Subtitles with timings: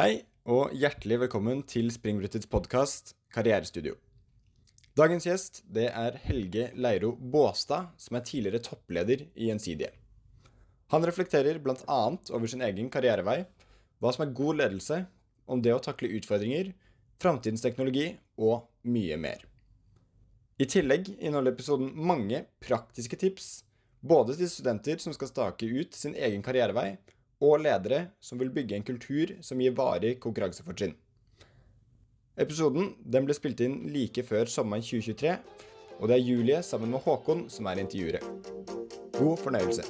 [0.00, 3.98] Hei, og hjertelig velkommen til Springbrettets podkast Karrierestudio.
[4.96, 9.90] Dagens gjest det er Helge Leiro Båstad, som er tidligere toppleder i Gjensidige.
[10.94, 11.98] Han reflekterer bl.a.
[12.32, 13.42] over sin egen karrierevei,
[14.00, 15.02] hva som er god ledelse,
[15.44, 16.72] om det å takle utfordringer,
[17.20, 19.44] framtidens teknologi og mye mer.
[20.56, 23.52] I tillegg inneholder episoden mange praktiske tips,
[24.00, 26.94] både til studenter som skal stake ut sin egen karrierevei,
[27.40, 30.92] og ledere som vil bygge en kultur som gir varig konkurransefortrinn.
[32.40, 35.34] Episoden den ble spilt inn like før sommeren 2023,
[36.00, 38.20] og det er Julie sammen med Håkon som er intervjuere.
[39.16, 39.84] God fornøyelse.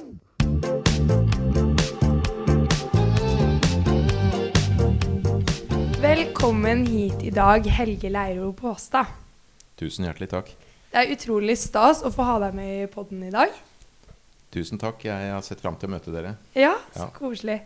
[6.01, 9.11] Velkommen hit i dag, Helge Leiro Båstad.
[9.79, 10.53] Tusen hjertelig takk.
[10.91, 13.53] Det er utrolig stas å få ha deg med i podden i dag.
[14.51, 15.03] Tusen takk.
[15.07, 16.35] Jeg har sett fram til å møte dere.
[16.57, 17.11] Ja, så Ja.
[17.15, 17.61] koselig.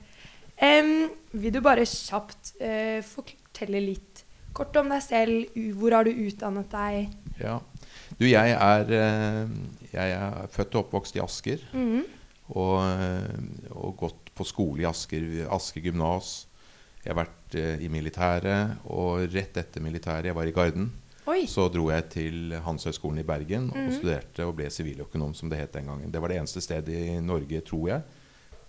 [0.62, 4.24] Um, vil du bare kjapt uh, fortelle litt
[4.56, 5.50] kort om deg selv?
[5.76, 7.10] Hvor har du utdannet deg?
[7.42, 7.58] Ja.
[8.20, 9.48] Du, jeg er, eh,
[9.92, 11.60] jeg er født og oppvokst i Asker.
[11.74, 12.05] Mhm.
[12.55, 16.46] Og, eh, og gått på skole i Asker, Asker gymnas.
[17.04, 20.88] Jeg har vært i militæret, og rett etter militæret, jeg var i Garden,
[21.26, 21.48] Oi.
[21.49, 25.73] så dro jeg til Handelshøyskolen i Bergen og studerte og ble siviløkonom, som det het
[25.73, 26.12] den gangen.
[26.13, 28.05] Det var det eneste stedet i Norge, tror jeg,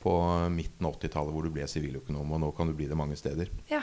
[0.00, 0.14] på
[0.54, 2.32] midten av 80-tallet hvor du ble siviløkonom.
[2.32, 3.52] Og nå kan du bli det mange steder.
[3.68, 3.82] Ja.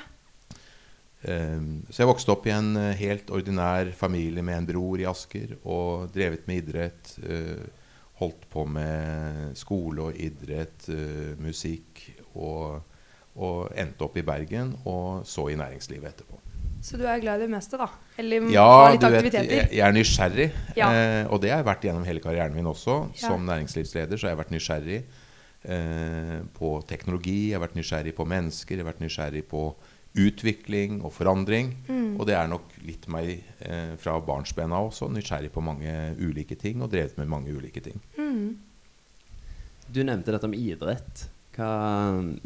[1.24, 5.08] Um, så jeg vokste opp i en eh, helt ordinær familie med en bror i
[5.08, 7.14] Asker og drevet med idrett.
[7.24, 7.64] Uh,
[8.20, 12.82] holdt på med skole og idrett, uh, musikk og,
[13.38, 16.43] og endte opp i Bergen og så i næringslivet etterpå.
[16.84, 17.88] Så du er glad i det meste, da?
[18.20, 20.50] Eller Ja, litt du vet, jeg er nysgjerrig.
[20.76, 20.90] Ja.
[20.92, 22.98] Eh, og det har jeg vært gjennom hele karrieren min også.
[23.16, 23.30] Ja.
[23.30, 28.28] Som næringslivsleder så har jeg vært nysgjerrig eh, på teknologi, jeg har vært nysgjerrig på
[28.28, 29.64] mennesker, jeg har vært nysgjerrig på
[30.20, 31.72] utvikling og forandring.
[31.88, 32.18] Mm.
[32.20, 33.32] Og det er nok litt meg
[33.64, 35.08] eh, fra barnsbena også.
[35.14, 38.04] Nysgjerrig på mange ulike ting og drevet med mange ulike ting.
[38.20, 38.60] Mm.
[39.88, 41.30] Du nevnte dette med idrett.
[41.54, 41.70] Hva,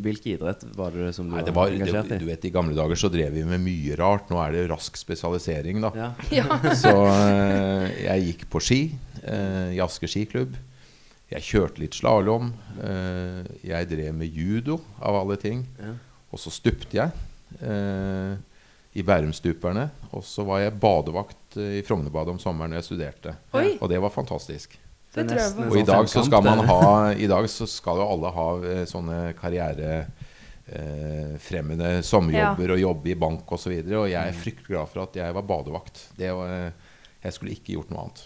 [0.03, 2.19] hvilke idrett var det som du Nei, det var var, det, engasjert i?
[2.19, 4.27] du vet, I gamle dager så drev vi med mye rart.
[4.31, 5.91] Nå er det rask spesialisering, da.
[5.95, 6.09] Ja.
[6.41, 6.57] Ja.
[6.81, 8.81] Så eh, jeg gikk på ski
[9.23, 10.57] eh, i Asker skiklubb.
[11.31, 12.51] Jeg kjørte litt slalåm.
[12.83, 15.63] Eh, jeg drev med judo, av alle ting.
[15.79, 15.95] Ja.
[16.31, 17.11] Og så stupte jeg
[17.63, 18.35] eh,
[18.99, 19.87] i Bærumstuperne.
[20.15, 23.37] Og så var jeg badevakt eh, i Frognerbadet om sommeren når jeg studerte.
[23.55, 23.77] Oi.
[23.79, 24.75] Og det var fantastisk.
[25.17, 25.65] Det tror jeg på.
[25.67, 26.79] Og i sånn dag så skal man ha
[27.17, 33.51] I dag så skal jo alle ha eh, sånne karrierefremmende sommerjobber og jobbe i bank
[33.57, 33.71] osv.
[33.71, 35.95] Og, så og jeg er fryktelig glad for at jeg var badevakt.
[36.17, 36.49] Det var,
[37.23, 38.25] jeg skulle ikke gjort noe annet.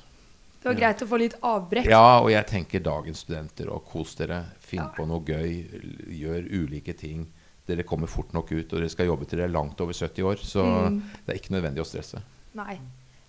[0.61, 1.87] Det var greit å få litt avbrekk.
[1.89, 4.43] Ja, og jeg tenker dagens studenter, og kos dere.
[4.61, 4.91] Finn Ja.
[4.93, 5.65] på noe gøy.
[6.13, 7.23] Gjør ulike ting.
[7.65, 10.21] Dere kommer fort nok ut, og dere skal jobbe til dere er langt over 70
[10.23, 10.37] år.
[10.37, 11.01] Så Mm.
[11.25, 12.21] det er ikke nødvendig å stresse.
[12.53, 12.77] Nei.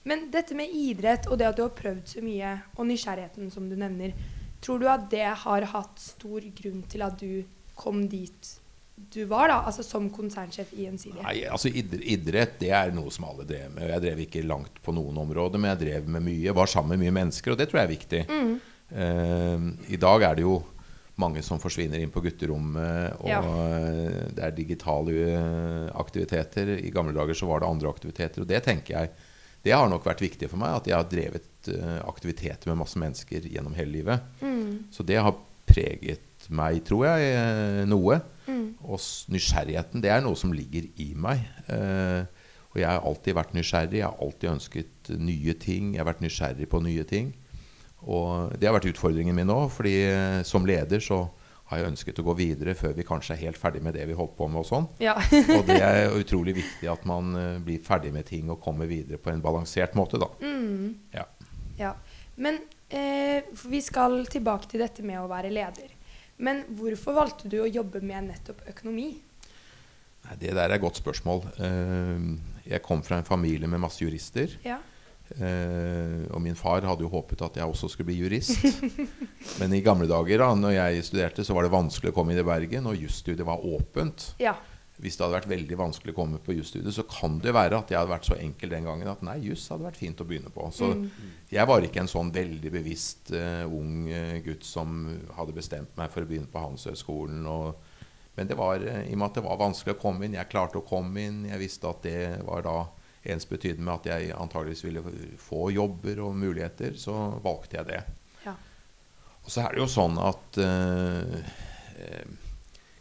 [0.08, 3.68] Men dette med idrett og det at du har prøvd så mye, og nysgjerrigheten som
[3.70, 4.16] du nevner,
[4.62, 7.44] tror du at det har hatt stor grunn til at du
[7.78, 8.56] kom dit
[9.12, 9.62] du var, da?
[9.66, 11.22] Altså som konsernsjef i Gjensidige?
[11.24, 13.88] Nei, altså Idrett det er noe som alle drev med.
[13.90, 16.54] Jeg drev ikke langt på noen områder, men jeg drev med mye.
[16.54, 18.20] Var sammen med mye mennesker, og det tror jeg er viktig.
[18.28, 18.52] Mm.
[18.92, 20.60] Uh, I dag er det jo
[21.22, 23.40] mange som forsvinner inn på gutterommet, og Ja.
[24.32, 26.72] det er digitale eh, aktiviteter.
[26.80, 29.10] I gamle dager så var det andre aktiviteter, og det tenker jeg
[29.62, 32.98] Det har nok vært viktig for meg, at jeg har drevet eh, aktiviteter med masse
[32.98, 34.24] mennesker gjennom hele livet.
[34.42, 34.90] Mm.
[34.94, 35.36] Så det har
[35.68, 38.18] preget meg, tror jeg, eh, noe.
[38.48, 38.64] Mm.
[38.82, 38.98] Og
[39.30, 41.44] nysgjerrigheten, det er noe som ligger i meg.
[41.70, 42.24] Eh,
[42.72, 44.00] og jeg har alltid vært nysgjerrig.
[44.00, 45.92] Jeg har alltid ønsket nye ting.
[45.94, 47.30] Jeg har vært nysgjerrig på nye ting.
[48.02, 49.94] Og det har vært utfordringen min òg, fordi
[50.48, 51.26] som leder så
[51.72, 54.16] har jeg ønsket å gå videre før vi kanskje er helt ferdig med det vi
[54.18, 54.88] holdt på med og sånn.
[55.00, 55.14] Ja.
[55.56, 59.20] Og det er utrolig viktig at man eh, blir ferdig med ting og kommer videre
[59.22, 60.28] på en balansert måte, da.
[60.44, 60.92] Mm.
[61.16, 61.24] Ja.
[61.80, 61.94] ja.
[62.36, 62.60] Men
[62.92, 65.90] eh, vi skal tilbake til dette med å være leder.
[66.42, 69.10] Men hvorfor valgte du å jobbe med nettopp økonomi?
[70.22, 71.44] Nei, Det der er et godt spørsmål.
[71.56, 72.32] Eh,
[72.72, 74.58] Jeg kom fra en familie med masse jurister.
[74.66, 74.78] Ja.
[75.36, 78.58] Eh, og min far hadde jo håpet at jeg også skulle bli jurist.
[79.60, 82.42] Men i gamle dager da når jeg studerte, så var det vanskelig å komme inn
[82.42, 84.32] i Bergen, og jusstudiet var åpent.
[84.42, 84.56] Ja.
[85.02, 87.90] Hvis det hadde vært veldig vanskelig å komme på jusstudiet, så kan det være at
[87.90, 90.52] jeg hadde vært så enkel den gangen at nei, juss hadde vært fint å begynne
[90.52, 90.68] på.
[90.76, 91.08] Så Mm.
[91.50, 95.00] jeg var ikke en sånn veldig bevisst uh, ung uh, gutt som
[95.34, 97.42] hadde bestemt meg for å begynne på Handelshøyskolen.
[98.36, 100.78] Men det var, i og med at det var vanskelig å komme inn, jeg klarte
[100.78, 101.42] å komme inn.
[101.50, 102.76] Jeg visste at det var da
[103.24, 105.02] ensbetydende med at jeg antageligvis ville
[105.38, 107.14] få jobber og muligheter, så
[107.44, 108.00] valgte jeg det.
[108.46, 108.54] Ja.
[109.44, 111.36] Og så er det jo sånn at eh,
[112.02, 112.32] eh,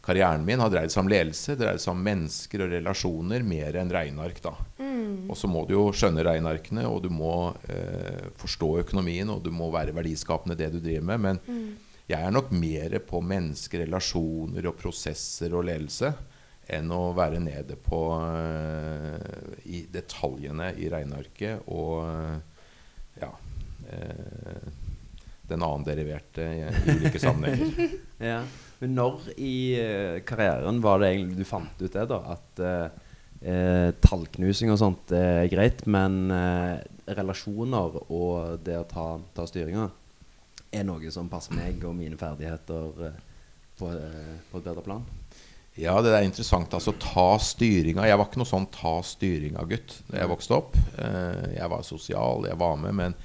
[0.06, 3.94] karrieren min har dreid seg om ledelse, dreid seg om mennesker og relasjoner mer enn
[3.94, 4.42] regneark.
[4.42, 4.56] da.
[4.82, 5.30] Mm.
[5.30, 9.52] Og så må du jo skjønne regnearkene, og du må eh, forstå økonomien, og du
[9.54, 11.20] må være verdiskapende det du driver med.
[11.28, 11.76] Men Mm.
[12.10, 16.14] jeg er nok mer på mennesker, relasjoner og prosesser og ledelse
[16.72, 23.32] enn å være nede på eh, i detaljene i regnearket og ja
[23.92, 24.72] eh,
[25.52, 27.98] den annen deriverte i, ulike sammenhenger.
[28.32, 28.44] Ja.
[28.80, 32.20] Men når i eh, karrieren var det egentlig du fant ut det, da?
[32.36, 36.78] At eh, tallknusing og sånt er greit, men eh,
[37.18, 39.90] relasjoner og det å ta, ta styringa
[40.72, 43.20] er noe som passer meg og mine ferdigheter eh,
[43.78, 43.90] på,
[44.52, 45.04] på et bedre plan?
[45.80, 46.74] Ja, det er interessant.
[46.76, 48.04] Altså, ta styringa.
[48.10, 50.76] Jeg var ikke noe sånn ta styringa-gutt da jeg vokste opp.
[51.00, 53.16] Eh, jeg var sosial, jeg var med, men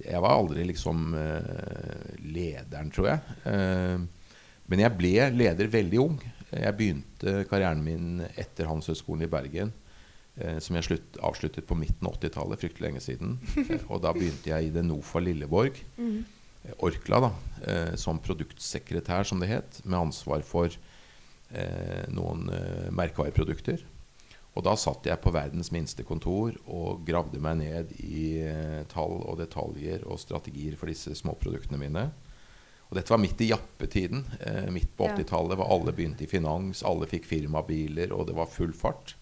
[0.00, 3.36] jeg var aldri liksom eh, lederen, tror jeg.
[3.52, 6.16] Eh, men jeg ble leder veldig ung.
[6.50, 9.76] Jeg begynte karrieren min etter Handelshøyskolen i Bergen.
[10.62, 13.34] Som jeg slutt, avsluttet på midten av 80-tallet, fryktelig lenge siden.
[13.92, 15.82] Og da begynte jeg i det NOFA Lilleborg.
[16.00, 17.30] Eh, Orkla, da,
[18.00, 20.72] som produktsekretær, som det het, med ansvar for
[22.14, 23.82] noen eh, merkevareprodukter.
[24.58, 29.20] Og da satt jeg på verdens minste kontor og gravde meg ned i eh, tall
[29.22, 32.08] og detaljer og strategier for disse småproduktene mine.
[32.90, 34.24] Og dette var midt i jappetiden.
[34.42, 38.50] Eh, midt på 80-tallet var alle begynte i finans, alle fikk firmabiler, og det var
[38.50, 39.14] full fart.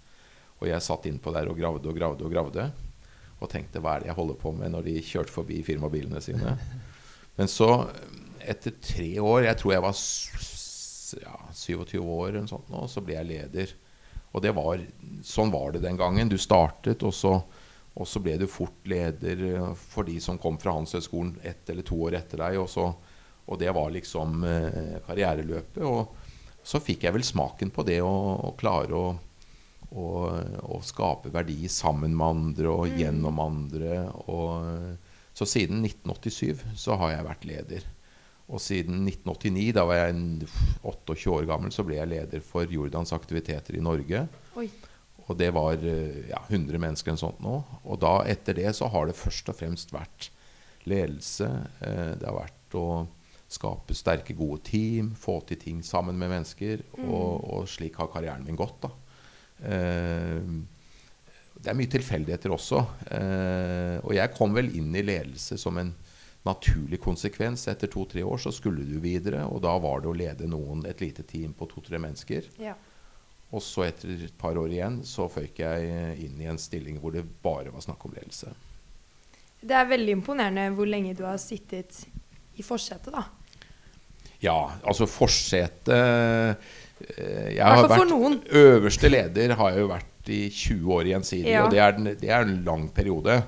[0.58, 2.70] Og jeg satt innpå der og gravde og gravde og gravde.
[3.38, 6.56] Og tenkte hva er det jeg holder på med når de kjørte forbi firmabilene sine.
[7.38, 7.68] Men så,
[8.42, 9.94] etter tre år Jeg tror jeg var
[11.20, 13.74] ja, 27 år, eller sånt nå, så ble jeg leder.
[14.36, 14.82] Og det var,
[15.24, 16.28] sånn var det den gangen.
[16.28, 17.34] Du startet, og så,
[17.94, 21.86] og så ble du fort leder eh, for de som kom fra Handelshøyskolen ett eller
[21.86, 22.58] to år etter deg.
[22.60, 22.90] Og, så,
[23.48, 25.82] og det var liksom eh, karriereløpet.
[25.88, 28.14] Og så fikk jeg vel smaken på det å,
[28.50, 29.12] å klare å,
[29.88, 30.08] å,
[30.68, 34.02] å skape verdi sammen med andre og gjennom andre.
[34.28, 34.98] Og,
[35.38, 37.84] så siden 1987 så har jeg vært leder.
[38.48, 40.48] Og siden 1989, da var jeg
[40.80, 44.22] 28 år gammel, så ble jeg leder for Jordans aktiviteter i Norge.
[44.56, 44.68] Oi.
[45.28, 47.58] Og det var eh, ja, 100 mennesker eller sånt nå.
[47.84, 50.30] Og da etter det så har det først og fremst vært
[50.88, 51.50] ledelse.
[51.84, 52.88] Eh, det har vært å
[53.52, 56.86] skape sterke, gode team, få til ting sammen med mennesker.
[57.04, 58.88] Og, og slik har karrieren min gått.
[58.88, 58.92] da.
[59.68, 60.40] Eh,
[61.58, 62.80] det er mye tilfeldigheter også.
[64.06, 65.88] Og jeg kom vel inn i ledelse som en
[66.46, 67.66] naturlig konsekvens.
[67.68, 71.00] Etter to-tre år så skulle du videre, og da var det å lede noen, et
[71.00, 72.46] lite team på to-tre mennesker.
[72.62, 72.74] Ja.
[73.52, 77.12] Og så etter et par år igjen så føyk jeg inn i en stilling hvor
[77.16, 78.52] det bare var snakk om ledelse.
[79.60, 82.04] Det er veldig imponerende hvor lenge du har sittet
[82.58, 83.24] i forsetet, da.
[84.40, 84.54] Ja,
[84.86, 88.36] altså forsetet eh, Jeg har vært noen.
[88.54, 91.64] øverste leder har jeg jo vært i 20 år gjensidig, Ja.
[91.64, 93.42] og det er, den- det er en lang periode.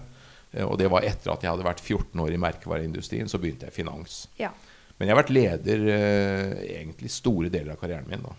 [0.53, 3.67] Eh, Og det var etter at jeg hadde vært 14 år i merkevareindustrien, så begynte
[3.69, 4.21] jeg i finans.
[4.39, 4.51] Ja.
[4.99, 8.23] Men jeg har vært leder eh, egentlig store deler av karrieren min.
[8.27, 8.35] da.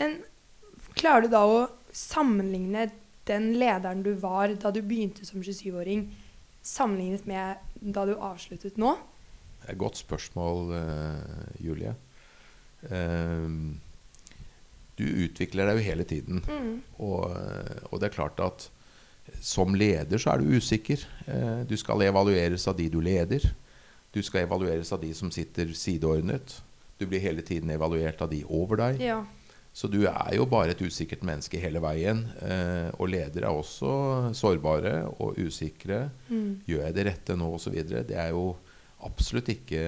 [0.00, 0.18] Men
[0.98, 1.60] klarer du da å
[1.94, 2.88] sammenligne
[3.28, 6.08] den lederen du var da du begynte som 27-åring,
[6.66, 8.96] sammenlignet med da du avsluttet nå?
[9.62, 11.94] Det er et godt spørsmål, eh, Julie.
[12.90, 13.78] Ehm,
[14.98, 16.42] du utvikler deg jo hele tiden.
[16.48, 16.72] Mm.
[16.98, 18.66] Og, eh, og det er klart at
[19.42, 21.02] som leder så er du usikker.
[21.26, 23.44] Eh, du skal evalueres av de du leder.
[24.12, 26.58] Du skal evalueres av de som sitter sideordnet.
[26.98, 29.00] Du blir hele tiden evaluert av de over deg.
[29.02, 29.22] Ja.
[29.72, 32.26] Så du er jo bare et usikkert menneske hele veien.
[32.44, 36.04] Eh, og ledere er også sårbare og usikre.
[36.28, 36.60] Mm.
[36.68, 37.78] Gjør jeg det rette nå, osv.
[38.10, 38.52] Det er jo
[39.02, 39.80] absolutt ikke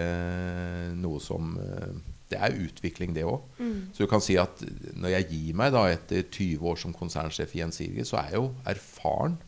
[0.98, 3.44] noe som eh, Det er utvikling, det òg.
[3.62, 3.76] Mm.
[3.94, 4.62] Så du kan si at
[4.98, 8.40] når jeg gir meg da etter 20 år som konsernsjef i Gjensidige, så er jeg
[8.42, 9.38] jo erfaren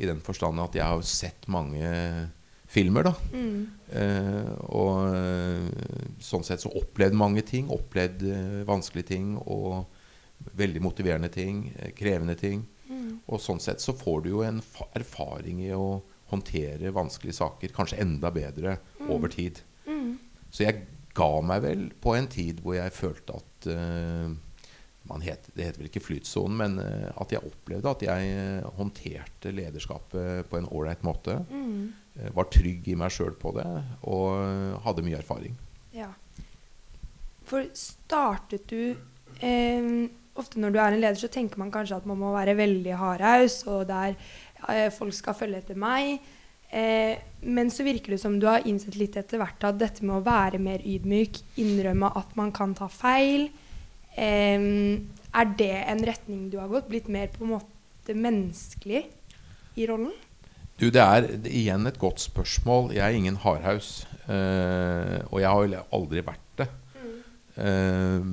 [0.00, 1.88] i den forstand at jeg har sett mange
[2.70, 3.14] filmer, da.
[3.34, 3.64] Mm.
[3.90, 5.88] Eh, og eh,
[6.22, 7.66] sånn sett så opplevd mange ting.
[7.74, 9.88] Opplevd eh, vanskelige ting og
[10.60, 11.64] veldig motiverende ting.
[11.80, 12.62] Eh, krevende ting.
[12.90, 13.18] Mm.
[13.26, 15.98] Og sånn sett så får du jo en fa- erfaring i å
[16.30, 18.76] håndtere vanskelige saker kanskje enda bedre
[19.10, 19.58] over tid.
[19.90, 20.14] Mm.
[20.54, 20.84] Så jeg
[21.20, 24.30] ga meg vel på en tid hvor jeg følte at eh,
[25.10, 28.68] man het, Det heter vel ikke flytsonen, men eh, at jeg opplevde at jeg eh,
[28.76, 31.40] håndterte lederskapet på en ålreit måte.
[31.50, 31.92] Mm.
[32.34, 33.64] var trygg i meg sjøl på det
[34.10, 35.54] og hadde mye erfaring.
[35.94, 36.10] Ja.
[37.46, 38.94] For startet du
[39.42, 39.92] eh,
[40.40, 42.94] Ofte når du er en leder, så tenker man kanskje at man må være veldig
[42.96, 44.14] hardhaus, og der
[44.70, 46.22] eh, folk skal følge etter meg.
[46.70, 50.20] Eh, men så virker det som du har innsett litt etter hvert at dette med
[50.20, 53.48] å være mer ydmyk, innrømme at man kan ta feil,
[54.14, 54.66] eh,
[55.30, 56.90] er det en retning du har gått?
[56.90, 59.04] Blitt mer på en måte menneskelig
[59.78, 60.12] i rollen?
[60.80, 62.94] Du, det er igjen et godt spørsmål.
[62.96, 64.06] Jeg er ingen hardhaus.
[64.30, 66.68] eh, og jeg har aldri vært det.
[67.58, 68.28] Eh,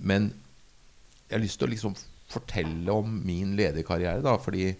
[0.00, 0.32] men
[1.28, 1.94] jeg har lyst til å liksom
[2.32, 4.38] fortelle om min lederkarriere, da.
[4.40, 4.72] Fordi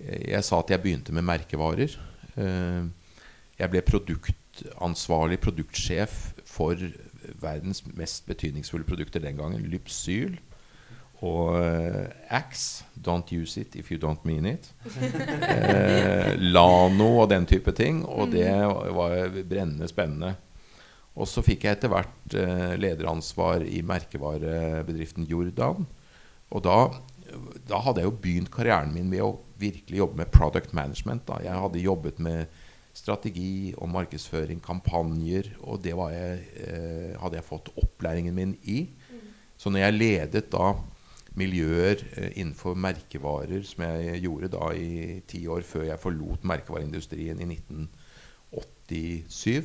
[0.00, 1.94] jeg sa at jeg begynte med merkevarer.
[2.36, 2.84] Eh,
[3.60, 6.80] jeg ble produktansvarlig produktsjef for
[7.40, 9.66] verdens mest betydningsfulle produkter den gangen.
[9.68, 10.38] Lypsyl
[11.20, 12.84] og uh, Axe.
[12.96, 14.72] Don't use it if you don't mean it.
[15.50, 18.02] Eh, Lano og den type ting.
[18.08, 20.34] Og det var brennende spennende.
[21.16, 25.88] Og så fikk jeg etter hvert eh, lederansvar i merkevarebedriften Jordan.
[26.50, 26.76] Og da,
[27.68, 31.26] da hadde jeg jo begynt karrieren min med å virkelig jobbe med product management.
[31.28, 31.40] Da.
[31.44, 32.60] Jeg hadde jobbet med
[32.96, 38.88] strategi og markedsføring, kampanjer, og det jeg, eh, hadde jeg fått opplæringen min i.
[39.60, 40.72] Så når jeg ledet da
[41.38, 47.40] miljøer eh, innenfor merkevarer, som jeg gjorde da i ti år før jeg forlot merkevareindustrien
[47.40, 49.64] i 1987,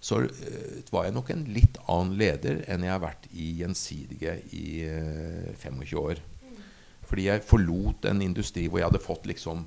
[0.00, 4.38] så eh, var jeg nok en litt annen leder enn jeg har vært i Gjensidige
[4.54, 6.22] i eh, 25 år.
[7.08, 9.64] Fordi jeg forlot en industri hvor jeg hadde fått liksom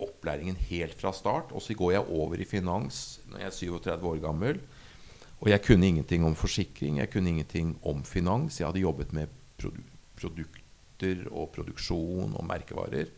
[0.00, 1.52] opplæringen helt fra start.
[1.52, 4.62] Og så går jeg over i finans når jeg er 37 år gammel.
[5.40, 8.60] Og jeg kunne ingenting om forsikring, jeg kunne ingenting om finans.
[8.60, 9.82] Jeg hadde jobbet med produ
[10.14, 13.08] produkter og produksjon og merkevarer.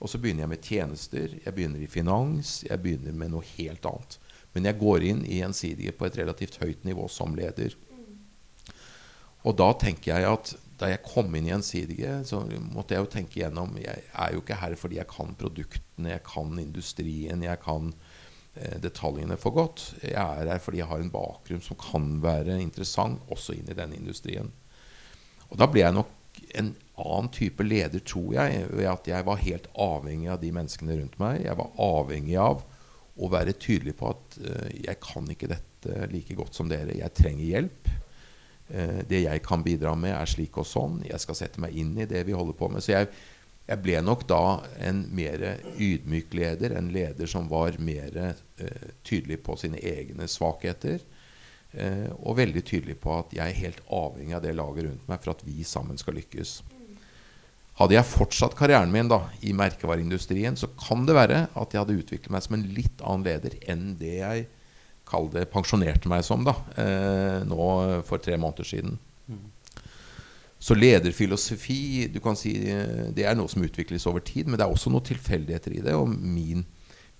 [0.00, 3.84] Og så begynner jeg med tjenester, jeg begynner i finans, jeg begynner med noe helt
[3.86, 4.16] annet.
[4.54, 7.76] Men jeg går inn i Gjensidige på et relativt høyt nivå som leder.
[9.44, 12.40] Og da tenker jeg at da jeg kom inn i Gjensidige, så
[12.72, 16.24] måtte jeg jo tenke gjennom Jeg er jo ikke her fordi jeg kan produktene, jeg
[16.24, 17.90] kan industrien, jeg kan
[18.54, 19.84] eh, detaljene for godt.
[20.00, 23.76] Jeg er her fordi jeg har en bakgrunn som kan være interessant også inn i
[23.76, 24.48] denne industrien.
[25.50, 26.16] Og da ble jeg nok
[26.56, 30.96] en annen type leder, tror jeg, ved at jeg var helt avhengig av de menneskene
[30.96, 31.42] rundt meg.
[31.44, 32.62] Jeg var avhengig av
[33.20, 36.96] å være tydelig på at uh, jeg kan ikke dette like godt som dere.
[36.96, 37.90] Jeg trenger hjelp.
[38.70, 41.00] Uh, det jeg kan bidra med, er slik og sånn.
[41.08, 42.84] Jeg skal sette meg inn i det vi holder på med.
[42.84, 43.10] Så jeg,
[43.68, 44.42] jeg ble nok da
[44.86, 45.44] en mer
[45.76, 46.76] ydmyk leder.
[46.78, 51.06] En leder som var mer uh, tydelig på sine egne svakheter.
[52.18, 55.30] og veldig tydelig på at jeg er helt avhengig av det laget rundt meg for
[55.36, 56.56] at vi sammen skal lykkes.
[57.78, 62.00] Hadde jeg fortsatt karrieren min da, i merkevareindustrien, så kan det være at jeg hadde
[62.02, 64.48] utviklet meg som en litt annen leder enn det jeg
[65.10, 67.70] kalte pensjonerte meg som da, eh, nå
[68.06, 68.98] for tre måneder siden.
[70.60, 72.52] Så lederfilosofi du kan si,
[73.16, 75.94] det er noe som utvikles over tid, men det er også noen tilfeldigheter i det.
[75.96, 76.66] Og min,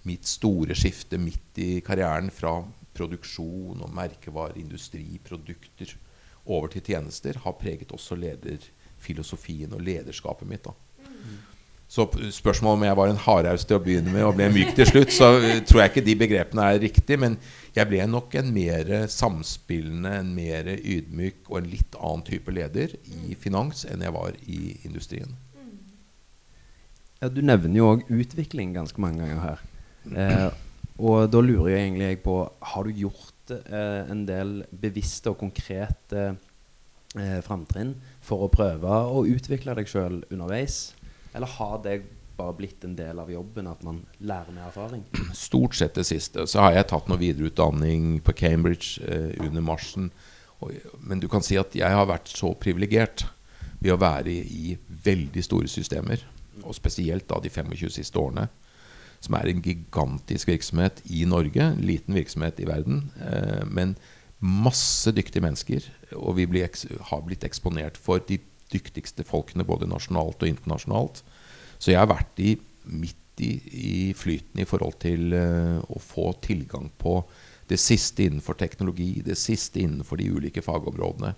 [0.04, 2.58] mitt store skifte midt i karrieren fra
[2.96, 5.96] produksjon og merkevareindustri, produkter,
[6.44, 10.68] over til tjenester, har preget også lederfilosofien og lederskapet mitt.
[10.68, 10.76] da.
[11.90, 14.86] Så spørsmålet om jeg var en hardhaus til å begynne med og ble myk til
[14.86, 15.32] slutt, så
[15.66, 17.18] tror jeg ikke de begrepene er riktige.
[17.18, 17.34] Men
[17.74, 22.94] jeg ble nok en mer samspillende, en mer ydmyk og en litt annen type leder
[23.26, 25.34] i finans enn jeg var i industrien.
[27.20, 29.66] Ja, du nevner jo òg utvikling ganske mange ganger her.
[30.14, 30.46] Eh,
[31.02, 32.36] og da lurer jeg egentlig på
[32.70, 36.22] Har du gjort eh, en del bevisste og konkrete
[37.18, 37.92] eh, framtrinn
[38.24, 40.94] for å prøve å utvikle deg sjøl underveis?
[41.32, 42.00] Eller har det
[42.40, 45.04] bare blitt en del av jobben at man lærer med erfaring?
[45.36, 46.46] Stort sett det siste.
[46.48, 50.10] Så har jeg tatt noe videreutdanning på Cambridge eh, under marsjen.
[50.60, 53.26] Og, men du kan si at jeg har vært så privilegert
[53.80, 56.24] ved å være i, veldig store systemer.
[56.60, 58.48] Og spesielt da de 25 siste årene.
[59.20, 61.72] Som er en gigantisk virksomhet i Norge.
[61.74, 63.06] En liten virksomhet i verden.
[63.20, 63.96] Eh, men
[64.40, 65.84] masse dyktige mennesker.
[66.16, 66.68] Og vi blir
[67.10, 68.40] har blitt eksponert for de
[68.72, 71.22] dyktigste folkene både nasjonalt og internasjonalt.
[71.80, 72.54] Så jeg har vært i,
[72.90, 77.20] midt i, i flyten i forhold til uh, å få tilgang på
[77.70, 81.32] det siste innenfor teknologi, det siste innenfor de ulike fagområdene.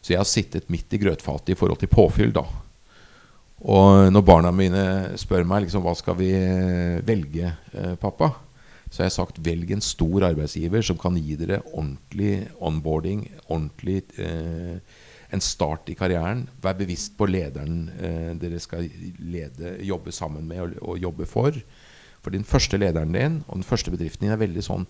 [0.00, 2.44] Så jeg har sittet midt i grøtfatet i forhold til påfyll, da.
[3.60, 4.84] Og når barna mine
[5.20, 6.30] spør meg liksom, hva skal vi
[7.06, 8.32] velge, uh, pappa,
[8.90, 14.02] så har jeg sagt velg en stor arbeidsgiver som kan gi dere ordentlig onboarding, ordentlig
[14.18, 14.80] uh,
[15.30, 16.46] en start i karrieren.
[16.62, 21.56] Vær bevisst på lederen eh, dere skal lede, jobbe sammen med og, og, jobbe for.
[22.20, 24.86] For den første lederen din og den første bedriften din er veldig sånn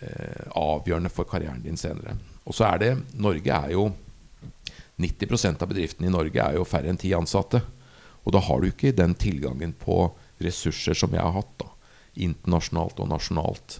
[0.00, 2.18] eh, avgjørende for karrieren din senere.
[2.44, 3.88] Og så er det Norge er jo
[4.98, 7.62] 90% av bedriftene i Norge er jo færre enn ti ansatte.
[8.26, 10.10] Og da har du ikke den tilgangen på
[10.42, 11.54] ressurser som jeg har hatt.
[11.62, 11.70] da,
[12.18, 13.78] Internasjonalt og nasjonalt.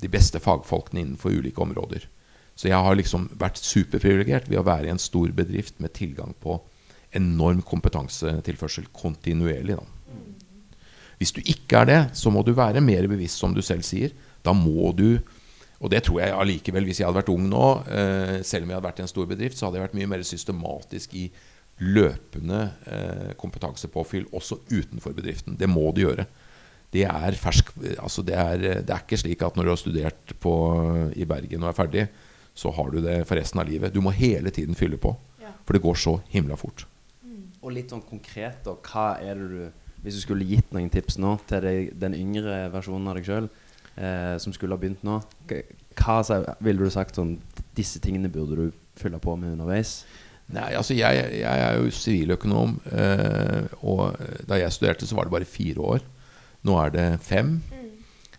[0.00, 2.06] De beste fagfolkene innenfor ulike områder.
[2.60, 6.34] Så jeg har liksom vært superprivilegert ved å være i en stor bedrift med tilgang
[6.44, 6.58] på
[7.16, 9.78] enorm kompetansetilførsel kontinuerlig.
[9.78, 9.86] Da.
[11.20, 14.12] Hvis du ikke er det, så må du være mer bevisst, som du selv sier.
[14.44, 15.20] Da må du
[15.80, 18.76] Og det tror jeg allikevel, hvis jeg hadde vært ung nå, eh, selv om jeg
[18.76, 21.22] hadde vært i en stor bedrift, så hadde jeg vært mye mer systematisk i
[21.80, 25.56] løpende eh, kompetansepåfyll også utenfor bedriften.
[25.56, 26.26] Det må du gjøre.
[26.92, 30.34] Det er, fersk, altså det, er, det er ikke slik at når du har studert
[30.44, 30.52] på,
[31.16, 32.04] i Bergen og er ferdig,
[32.54, 33.94] så har du det for resten av livet.
[33.94, 35.14] Du må hele tiden fylle på.
[35.42, 35.52] Ja.
[35.64, 36.86] For det går så himla fort.
[37.60, 38.74] Og litt sånn konkret, da.
[38.74, 42.70] Hva er det du Hvis du skulle gitt noen tips nå til deg, den yngre
[42.72, 43.50] versjonen av deg sjøl,
[44.00, 45.18] eh, som skulle ha begynt nå,
[46.00, 46.14] hva,
[46.64, 47.34] ville du sagt sånn
[47.76, 50.06] Disse tingene burde du fylle på med underveis?
[50.50, 54.16] Nei, altså jeg, jeg er jo siviløkonom, eh, og
[54.48, 56.08] da jeg studerte, så var det bare fire år.
[56.66, 57.58] Nå er det fem.
[57.70, 57.79] Eh,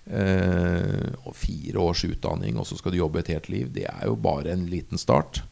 [0.09, 3.67] og fire års utdanning, og så skal du jobbe et helt liv.
[3.71, 5.43] Det er jo bare en liten start.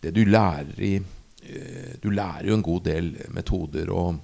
[0.00, 4.22] Det du lærer i eh, Du lærer jo en god del metoder og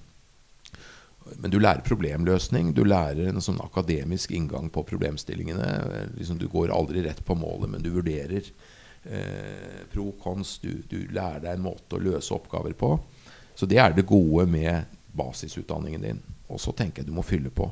[1.38, 2.72] men du lærer problemløsning.
[2.74, 5.68] Du lærer en sånn akademisk inngang på problemstillingene.
[5.80, 8.42] Eh, Liksom, du går aldri rett på målet, men du vurderer
[9.04, 10.58] eh, pro cons.
[10.58, 12.96] Du, du lærer deg en måte å løse oppgaver på.
[13.54, 16.20] Så det er det gode med basisutdanningen din.
[16.50, 17.70] Og så tenker jeg du må fylle på.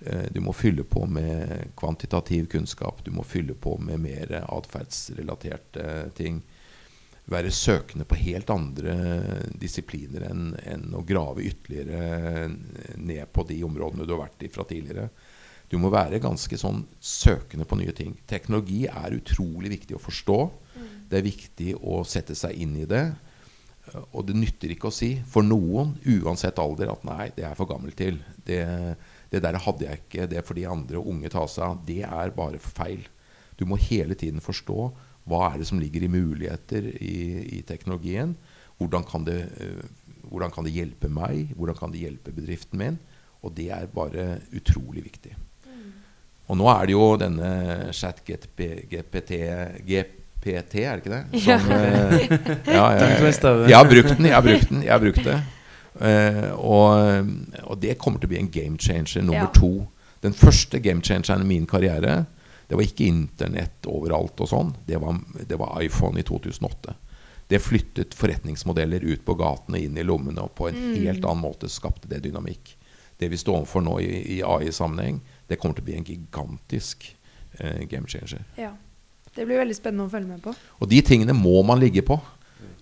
[0.00, 3.04] Eh, du må fylle på med kvantitativ kunnskap.
[3.04, 6.42] Du må fylle på med mer atferdsrelaterte ting.
[7.26, 8.92] Være søkende på helt andre
[9.58, 12.46] disipliner enn enn å grave ytterligere
[13.02, 15.08] ned på de områdene du har vært i fra tidligere.
[15.66, 18.14] Du må være ganske sånn søkende på nye ting.
[18.30, 20.38] Teknologi er utrolig viktig å forstå.
[21.10, 23.04] Det er viktig å sette seg inn i det.
[24.12, 27.58] Og det nytter ikke å si for noen, uansett alder, at nei, det er jeg
[27.58, 28.18] for gammel til.
[28.46, 28.62] Det,
[29.36, 30.28] det der hadde jeg ikke.
[30.30, 31.82] Det er fordi andre unge tar seg av.
[31.86, 33.04] Det er bare feil.
[33.56, 34.90] Du må hele tiden forstå
[35.26, 37.16] hva er det som ligger i muligheter i,
[37.58, 38.36] i teknologien.
[38.78, 41.52] Hvordan kan, det, eh, hvordan kan det hjelpe meg?
[41.56, 42.98] Hvordan kan det hjelpe bedriften min?
[43.42, 45.34] Og det er bare utrolig viktig.
[46.46, 47.50] Og nå er det jo denne
[47.96, 49.40] chat-GPT
[50.46, 51.40] GPT, er det ikke det?
[51.42, 51.56] Som, ja.
[52.70, 54.28] ja, jeg, jeg, jeg har brukt den.
[54.28, 55.38] Jeg har brukt den, jeg har brukt det.
[56.00, 57.28] Eh, og,
[57.64, 59.52] og det kommer til å bli en game changer nummer Ja.
[59.54, 59.86] to.
[60.24, 62.26] Den første game changeren i min karriere
[62.66, 64.72] det var ikke Internett overalt og sånn.
[64.86, 66.94] Det var, det var iPhone i 2008.
[67.46, 71.68] Det flyttet forretningsmodeller ut på gatene, inn i lommene, og på en helt annen måte
[71.70, 72.72] skapte det dynamikk.
[73.20, 77.06] Det vi står overfor nå i, i AI-sammenheng, det kommer til å bli en gigantisk
[77.60, 78.42] eh, game changer.
[78.58, 78.72] Ja.
[79.36, 80.56] Det blir veldig spennende å følge med på.
[80.80, 82.18] Og de tingene må man ligge på.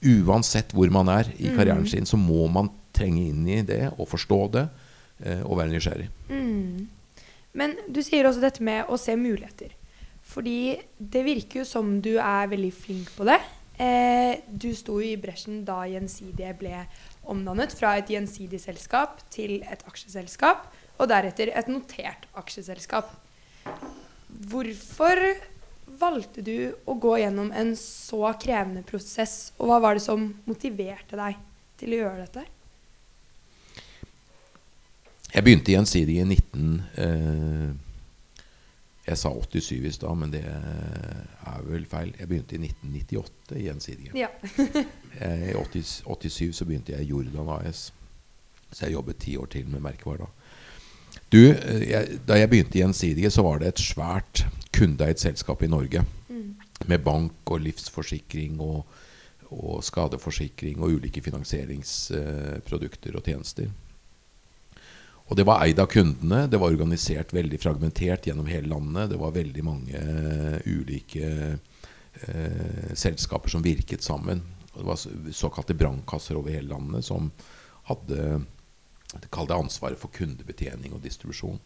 [0.04, 4.08] Uansett hvor man er i karrieren sin, så må man trenge inn i det og
[4.10, 4.66] forstå det
[5.24, 6.10] eh, og være nysgjerrig.
[6.30, 6.86] Mm.
[7.54, 9.74] Men du sier også dette med å se muligheter.
[10.24, 13.38] Fordi det virker jo som du er veldig flink på det.
[13.76, 16.84] Eh, du sto jo i bresjen da Gjensidige ble
[17.30, 23.10] omdannet fra et gjensidig selskap til et aksjeselskap, og deretter et notert aksjeselskap.
[24.50, 25.20] Hvorfor
[25.98, 31.18] valgte du å gå gjennom en så krevende prosess, og hva var det som motiverte
[31.18, 31.40] deg
[31.80, 32.44] til å gjøre dette?
[35.34, 36.82] Jeg begynte i Gjensidige i 19...
[36.96, 37.72] Eh,
[39.04, 42.14] jeg sa 87 i stad, men det er vel feil.
[42.16, 44.14] Jeg begynte i 1998 i Gjensidige.
[44.18, 44.28] Ja.
[45.14, 47.92] Eh, I 80, 87 så begynte jeg i Jordan AS.
[48.72, 50.26] Så jeg jobbet ti år til med merkevare da.
[51.30, 54.42] Du, eh, jeg, da jeg begynte i Gjensidige, så var det et svært
[54.74, 56.02] kundeeid selskap i Norge.
[56.90, 58.82] Med bank og livsforsikring og,
[59.54, 63.70] og skadeforsikring og ulike finansieringsprodukter og tjenester.
[65.24, 66.44] Og det var eid av kundene.
[66.50, 69.10] Det var organisert veldig fragmentert gjennom hele landet.
[69.14, 71.30] Det var veldig mange eh, ulike
[72.28, 74.42] eh, selskaper som virket sammen.
[74.74, 77.32] Og det var såkalte brannkasser over hele landet som
[77.88, 78.42] hadde
[79.30, 81.60] Kall det ansvaret for kundebetjening og distribusjon.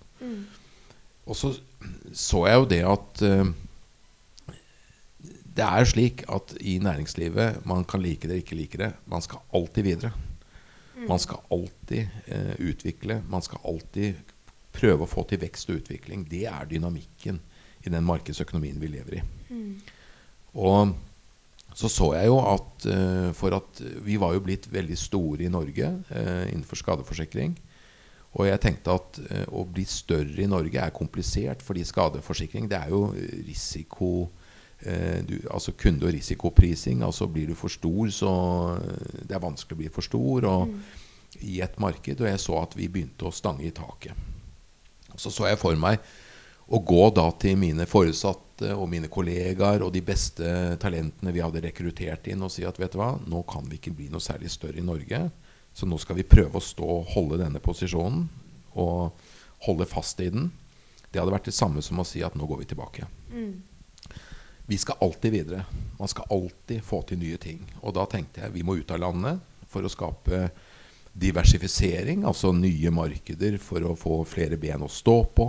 [1.25, 1.55] Og så
[2.12, 3.51] så jeg jo det at eh,
[5.59, 8.92] det er slik at i næringslivet Man kan like det eller ikke like det.
[9.07, 10.12] Man skal alltid videre.
[11.07, 13.21] Man skal alltid eh, utvikle.
[13.31, 14.19] Man skal alltid
[14.75, 16.25] prøve å få til vekst og utvikling.
[16.29, 17.39] Det er dynamikken
[17.85, 19.23] i den markedsøkonomien vi lever i.
[20.59, 20.95] Og
[21.79, 25.53] så så jeg jo at eh, for at vi var jo blitt veldig store i
[25.53, 27.55] Norge eh, innenfor skadeforsikring.
[28.39, 32.81] Og jeg tenkte at eh, å bli større i Norge er komplisert, fordi skadeforsikring det
[32.81, 33.13] er jo
[33.47, 34.29] risiko
[35.27, 37.03] du, Altså kunde- og risikoprising.
[37.03, 38.33] Altså blir du for stor, så
[38.79, 40.75] eh, det er vanskelig å bli for stor og,
[41.41, 42.21] i et marked.
[42.21, 44.14] Og jeg så at vi begynte å stange i taket.
[45.17, 45.99] Så så jeg for meg
[46.69, 51.62] å gå da til mine foresatte og mine kollegaer og de beste talentene vi hadde
[51.64, 54.51] rekruttert inn, og si at vet du hva, nå kan vi ikke bli noe særlig
[54.53, 55.23] større i Norge.
[55.73, 58.27] Så nå skal vi prøve å stå og holde denne posisjonen
[58.79, 59.25] og
[59.64, 60.51] holde fast i den.
[61.09, 63.09] Det hadde vært det samme som å si at nå går vi tilbake.
[64.69, 65.65] Vi skal alltid videre.
[65.99, 67.63] Man skal alltid få til nye ting.
[67.81, 70.49] Og da tenkte jeg vi må ut av landet for å skape
[71.19, 75.49] diversifisering, altså nye markeder for å få flere ben å stå på.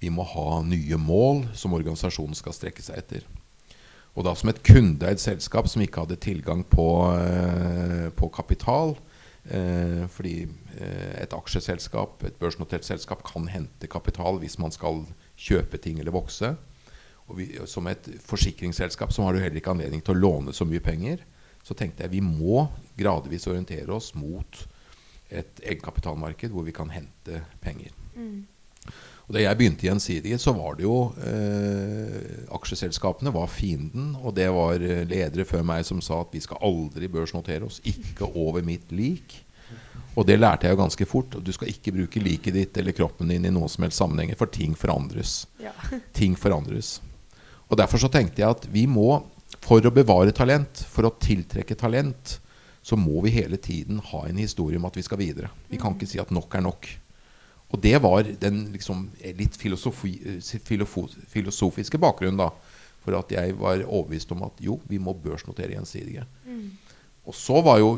[0.00, 3.26] Vi må ha nye mål som organisasjonen skal strekke seg etter.
[4.14, 8.96] Og da som et kundeeid selskap som ikke hadde tilgang på, eh, på kapital,
[9.44, 10.44] Eh, fordi
[10.76, 15.06] eh, et aksjeselskap, et børsnotert selskap, kan hente kapital hvis man skal
[15.40, 16.52] kjøpe ting eller vokse.
[17.30, 20.66] Og vi, som et forsikringsselskap så har du heller ikke anledning til å låne så
[20.68, 21.22] mye penger.
[21.62, 22.64] Så tenkte jeg vi må
[22.98, 24.64] gradvis orientere oss mot
[25.30, 27.94] et egenkapitalmarked hvor vi kan hente penger.
[28.16, 28.42] Mm.
[29.30, 34.16] Og Da jeg begynte i Gjensidige, så var det jo eh, Aksjeselskapene var fienden.
[34.18, 37.78] Og det var eh, ledere før meg som sa at vi skal aldri børsnotere oss.
[37.86, 39.38] Ikke over mitt lik.
[40.18, 41.38] Og det lærte jeg jo ganske fort.
[41.38, 44.50] Du skal ikke bruke liket ditt eller kroppen din i noen som helst sammenhenger, for
[44.50, 45.44] ting forandres.
[45.62, 45.76] Ja.
[46.18, 46.96] ting forandres.
[47.70, 49.20] Og Derfor så tenkte jeg at vi må,
[49.62, 52.38] for å bevare talent, for å tiltrekke talent,
[52.82, 55.50] så må vi hele tiden ha en historie om at vi skal videre.
[55.70, 56.88] Vi kan ikke si at nok er nok.
[57.70, 59.04] Og det var den liksom,
[59.38, 60.16] litt filosofi,
[61.30, 62.48] filosofiske bakgrunnen da,
[63.00, 66.26] for at jeg var overbevist om at jo, vi må børsnotere gjensidige.
[66.48, 66.72] Mm.
[67.30, 67.92] Og så var jo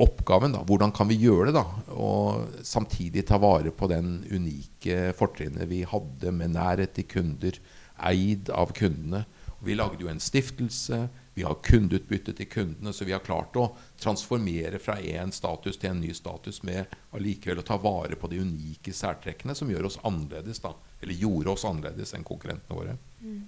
[0.00, 1.66] oppgaven da, hvordan kan vi gjøre det, da?
[2.00, 7.58] Og samtidig ta vare på den unike fortrinnet vi hadde med nærhet til kunder,
[8.06, 9.24] eid av kundene.
[9.60, 11.08] Og vi lagde jo en stiftelse.
[11.36, 15.92] Vi har kundeutbytte til kundene, så vi har klart å transformere fra én status til
[15.92, 20.00] en ny status med allikevel å ta vare på de unike særtrekkene som gjør oss
[20.04, 22.96] annerledes, da, eller gjorde oss annerledes enn konkurrentene våre.
[23.22, 23.40] Mm.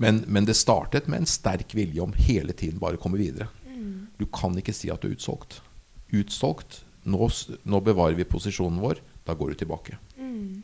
[0.00, 3.50] Men, men, det startet med en sterk vilje om hele tiden bare komme videre.
[3.68, 4.08] Mm.
[4.16, 5.58] Du kan ikke si at du er utsolgt.
[6.16, 6.80] Utsolgt.
[7.04, 7.28] Nå,
[7.68, 9.02] nå bevarer vi posisjonen vår.
[9.28, 9.98] Da går du tilbake.
[10.16, 10.62] Mm.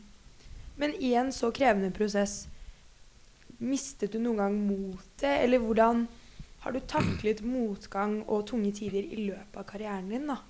[0.81, 2.47] Men i en så krevende prosess
[3.57, 6.05] Mistet du noen gang motet, eller hvordan
[6.63, 10.27] har du taklet motgang og tunge tider i løpet av karrieren din?
[10.29, 10.41] da?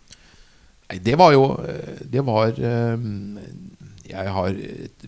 [0.88, 3.08] Nei, det var jo eh, Det var eh,
[4.08, 4.60] Jeg har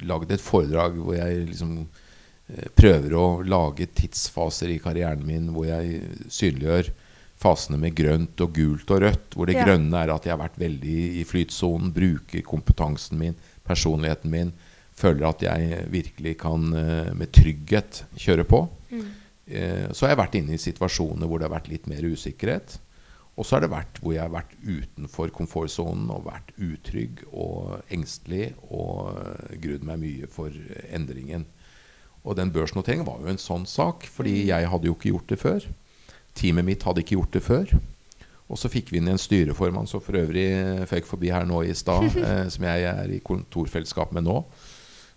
[0.04, 5.70] lagd et foredrag hvor jeg liksom eh, prøver å lage tidsfaser i karrieren min hvor
[5.70, 6.92] jeg synliggjør
[7.40, 9.36] fasene med grønt og gult og rødt.
[9.36, 9.64] Hvor det ja.
[9.64, 14.52] grønne er at jeg har vært veldig i flytsonen, bruker kompetansen min, personligheten min
[15.00, 18.66] føler at jeg virkelig kan eh, med trygghet kjøre på.
[18.92, 19.08] Mm.
[19.50, 22.78] Eh, så har jeg vært inne i situasjoner hvor det har vært litt mer usikkerhet.
[23.40, 27.80] Og så har det vært hvor jeg har vært utenfor komfortsonen og vært utrygg og
[27.94, 30.56] engstelig og eh, grudd meg mye for
[30.92, 31.48] endringen.
[32.28, 34.50] Og den børsnoteringen var jo en sånn sak, fordi mm.
[34.52, 35.70] jeg hadde jo ikke gjort det før.
[36.38, 37.72] Teamet mitt hadde ikke gjort det før.
[38.50, 40.50] Og så fikk vi inn en styreformann som for øvrig
[40.90, 44.44] føk forbi her nå i stad, eh, som jeg er i kontorfellesskap med nå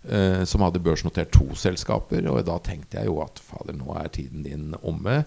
[0.09, 2.25] eh, som hadde børsnotert to selskaper.
[2.31, 5.23] Og da tenkte jeg jo at fader, nå er tiden din omme.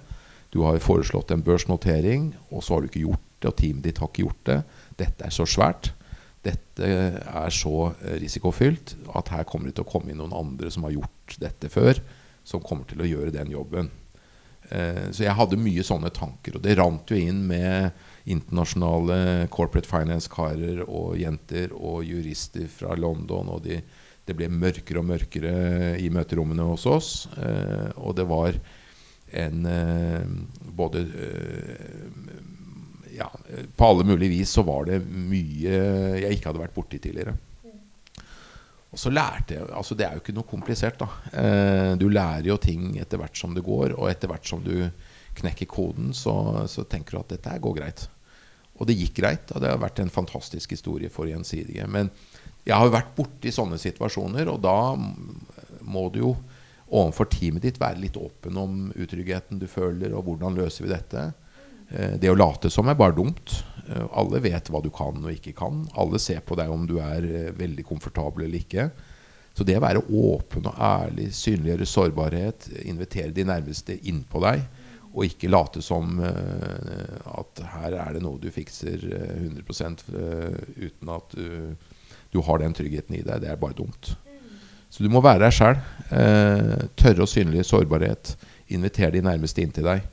[0.54, 3.84] Du har jo foreslått en børsnotering, og så har du ikke gjort det, og teamet
[3.88, 4.58] ditt har ikke gjort det.
[5.02, 5.92] Dette er så svært.
[6.46, 7.90] Dette er så
[8.22, 11.68] risikofylt at her kommer det til å komme inn noen andre som har gjort dette
[11.72, 11.98] før,
[12.46, 13.90] som kommer til å gjøre den jobben.
[14.70, 16.56] Eh, så jeg hadde mye sånne tanker.
[16.56, 17.94] Og det rant jo inn med
[18.26, 23.52] internasjonale corporate finance-karer og jenter og jurister fra London.
[23.54, 23.80] Og de
[24.26, 25.54] det ble mørkere og mørkere
[26.02, 27.10] i møterommene hos oss.
[27.38, 28.58] Eh, og det var
[29.36, 30.26] en eh,
[30.76, 32.06] Både eh,
[33.16, 33.30] ja,
[33.76, 35.78] På alle mulige vis så var det mye
[36.20, 37.36] jeg ikke hadde vært borti tidligere.
[38.92, 41.00] Og så lærte jeg altså Det er jo ikke noe komplisert.
[41.00, 44.88] da Du lærer jo ting etter hvert som det går, og etter hvert som du
[45.36, 48.06] knekker koden, så, så tenker du at dette går greit.
[48.76, 51.84] Og det gikk greit, og det har vært en fantastisk historie for Gjensidige.
[51.88, 52.10] Men
[52.66, 54.78] jeg har vært borti sånne situasjoner, og da
[55.86, 56.34] må du jo
[56.86, 61.28] overfor teamet ditt være litt åpen om utryggheten du føler, og hvordan løser vi dette.
[61.88, 63.54] Eh, det å late som er bare dumt.
[63.86, 65.84] Eh, alle vet hva du kan og ikke kan.
[65.98, 68.88] Alle ser på deg om du er eh, veldig komfortabel eller ikke.
[69.56, 74.66] Så det å være åpen og ærlig, synliggjøre sårbarhet, invitere de nærmeste innpå deg,
[75.16, 81.72] og ikke late som at her er det noe du fikser 100% uten at du
[82.36, 83.42] du har den tryggheten i deg.
[83.42, 84.12] Det er bare dumt.
[84.92, 85.80] Så du må være deg sjæl.
[86.14, 88.36] Eh, tørre å synlige sårbarhet.
[88.76, 90.04] Invitere de nærmeste inn til deg.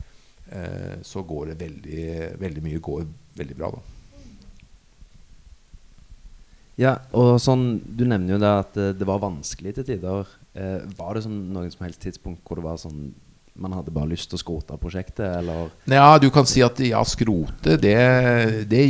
[0.53, 2.05] Eh, så går det veldig,
[2.41, 3.03] veldig mye går
[3.39, 3.89] veldig bra, da.
[6.81, 11.17] Ja, og sånn, Du nevner jo det at det var vanskelig til tider Eh, var
[11.17, 13.07] det sånn noen som helst tidspunkt hvor det var sånn
[13.53, 15.67] man hadde bare lyst til å skrote prosjektet, eller?
[15.89, 17.97] Ja, du kan si at ja, skrote, det,
[18.65, 18.81] det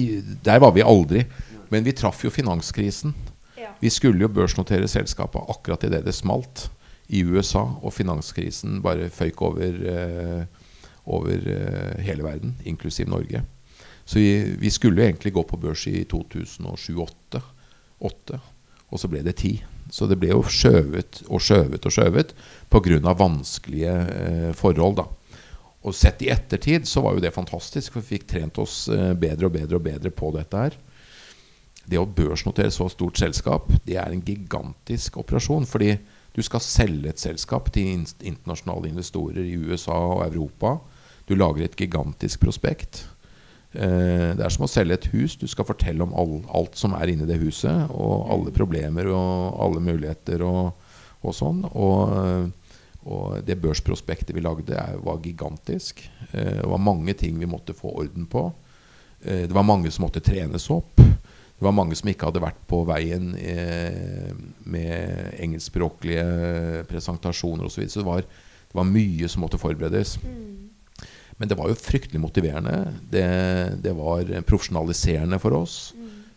[0.43, 1.25] Der var vi aldri.
[1.73, 3.13] Men vi traff jo finanskrisen.
[3.57, 3.71] Ja.
[3.79, 6.69] Vi skulle jo børsnotere selskapet akkurat idet det smalt
[7.09, 10.45] i USA, og finanskrisen bare føyk over, eh,
[11.09, 13.41] over eh, hele verden, inklusiv Norge.
[14.05, 17.41] Så vi, vi skulle egentlig gå på børs i 2007-2008,
[18.93, 19.65] og så ble det 10.
[19.89, 22.37] Så det ble jo skjøvet og skjøvet og skjøvet
[22.69, 23.13] pga.
[23.17, 24.95] vanskelige eh, forhold.
[25.01, 25.09] da.
[25.83, 29.45] Og sett i ettertid så var jo det fantastisk, for vi fikk trent oss bedre
[29.49, 30.73] og bedre og bedre på dette her.
[31.89, 35.67] Det å børsnotere så stort selskap, det er en gigantisk operasjon.
[35.67, 35.97] Fordi
[36.33, 40.77] du skal selge et selskap til internasjonale investorer i USA og Europa.
[41.27, 43.03] Du lager et gigantisk prospekt.
[43.73, 45.37] Eh, det er som å selge et hus.
[45.39, 49.61] Du skal fortelle om all, alt som er inni det huset, og alle problemer og
[49.65, 50.89] alle muligheter og,
[51.23, 51.63] og sånn.
[51.71, 56.05] Og, eh, og det børsprospektet vi lagde, var gigantisk.
[56.31, 58.51] Eh, det var mange ting vi måtte få orden på.
[59.23, 60.99] Det var mange som måtte trenes opp.
[61.57, 64.31] Det var mange som ikke hadde vært på veien eh,
[64.67, 67.75] med engelskspråklige presentasjoner osv.
[67.75, 67.93] Så, videre.
[67.93, 68.25] så det var,
[68.71, 70.17] det var mye som måtte forberedes.
[71.37, 72.77] Men det var jo fryktelig motiverende.
[73.11, 73.27] Det,
[73.85, 75.77] det var profesjonaliserende for oss.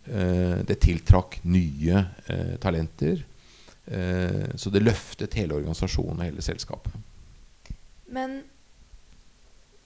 [0.07, 3.25] Eh, det tiltrakk nye eh, talenter.
[3.87, 6.95] Eh, så det løftet hele organisasjonen og hele selskapet.
[8.15, 8.39] Men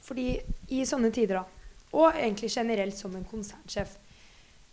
[0.05, 0.35] fordi
[0.69, 3.97] i sånne tider, da, og egentlig generelt som en konsernsjef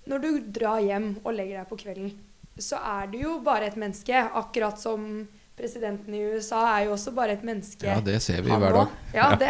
[0.08, 2.13] Når du drar hjem og legger deg på kvelden,
[2.58, 4.15] så er du jo bare et menneske.
[4.15, 7.88] Akkurat som presidenten i USA er jo også bare et menneske.
[7.89, 8.93] Ja, det ser vi hver dag.
[9.17, 9.50] Ja, det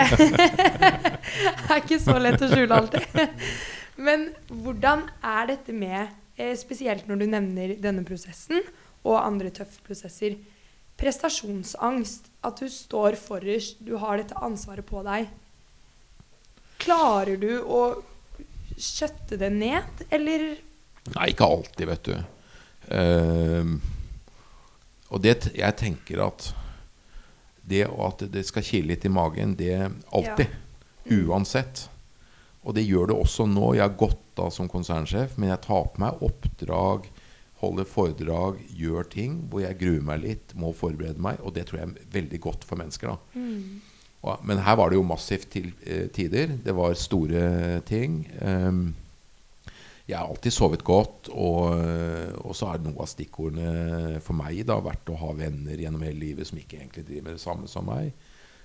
[1.69, 3.17] er ikke så lett å skjule alltid.
[4.07, 8.61] Men hvordan er dette med, eh, spesielt når du nevner denne prosessen
[9.03, 10.37] og andre tøffe prosesser,
[10.97, 15.27] prestasjonsangst, at du står forrest, du har dette ansvaret på deg.
[16.81, 17.81] Klarer du å
[18.77, 20.49] skjøtte det ned, eller
[21.07, 22.15] Nei, ikke alltid, vet du.
[22.91, 23.77] Uh,
[25.07, 26.49] og det, jeg tenker at
[27.67, 30.51] det at det skal kile litt i magen, det alltid.
[31.07, 31.87] Uansett.
[32.67, 33.73] Og det gjør det også nå.
[33.75, 37.07] Jeg har gått av som konsernsjef, men jeg tar på meg oppdrag,
[37.61, 41.39] holder foredrag, gjør ting hvor jeg gruer meg litt, må forberede meg.
[41.43, 43.15] Og det tror jeg er veldig godt for mennesker.
[43.15, 43.39] da.
[43.39, 43.86] Og,
[44.43, 46.57] men her var det jo massivt til eh, tider.
[46.63, 48.23] Det var store ting.
[48.41, 48.87] Ehm,
[50.07, 51.81] jeg har alltid sovet godt, og,
[52.39, 56.21] og så er noe av stikkordene for meg da vært å ha venner gjennom hele
[56.21, 58.13] livet som ikke egentlig driver med det samme som meg.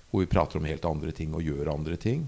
[0.07, 2.23] Hvor vi prater om helt andre ting og gjør andre ting.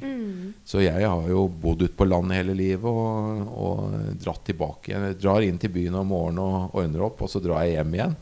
[0.68, 4.92] Så jeg har jo bodd ute på landet hele livet og, og dratt tilbake.
[4.92, 7.96] Jeg drar inn til byen om morgenen og ordner opp, og så drar jeg hjem
[7.96, 8.18] igjen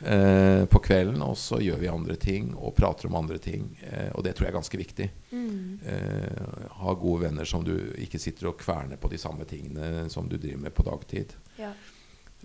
[0.00, 1.22] eh, på kvelden.
[1.26, 3.70] Og så gjør vi andre ting og prater om andre ting.
[3.86, 5.08] Eh, og det tror jeg er ganske viktig.
[5.30, 10.28] Eh, ha gode venner som du ikke sitter og kverner på de samme tingene som
[10.28, 11.36] du driver med på dagtid.
[11.60, 11.72] ja.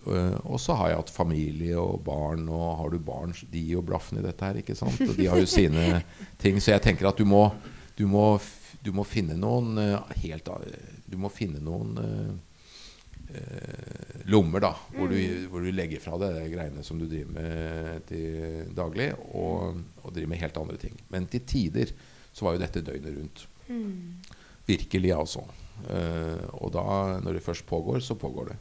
[0.05, 3.79] Uh, og så har jeg hatt familie og barn, og har du barn, de gir
[3.79, 4.99] jo blaffen i dette her, ikke sant?
[5.01, 6.01] Og de har jo sine
[6.43, 6.59] ting.
[6.61, 7.47] Så jeg tenker at du må,
[7.97, 8.27] du må,
[8.85, 10.51] du må finne noen uh, helt
[11.09, 12.54] Du må finne noen eh,
[14.29, 15.17] lommer, da, hvor, du,
[15.51, 20.13] hvor du legger fra deg de greiene som du driver med til daglig, og, og
[20.13, 20.95] driver med helt andre ting.
[21.13, 21.91] Men til tider
[22.35, 23.45] så var jo dette døgnet rundt.
[24.65, 25.43] Virkelig, altså.
[25.89, 26.85] Eh, og da,
[27.23, 28.57] når det først pågår, så pågår det.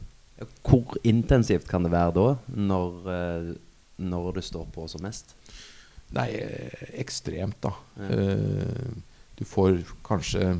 [0.65, 3.49] Hvor intensivt kan det være da, når, eh,
[4.03, 5.35] når det står på som mest?
[6.15, 7.73] Nei, eh, ekstremt, da.
[7.97, 8.09] Ja.
[8.11, 8.89] Eh,
[9.35, 10.59] du får kanskje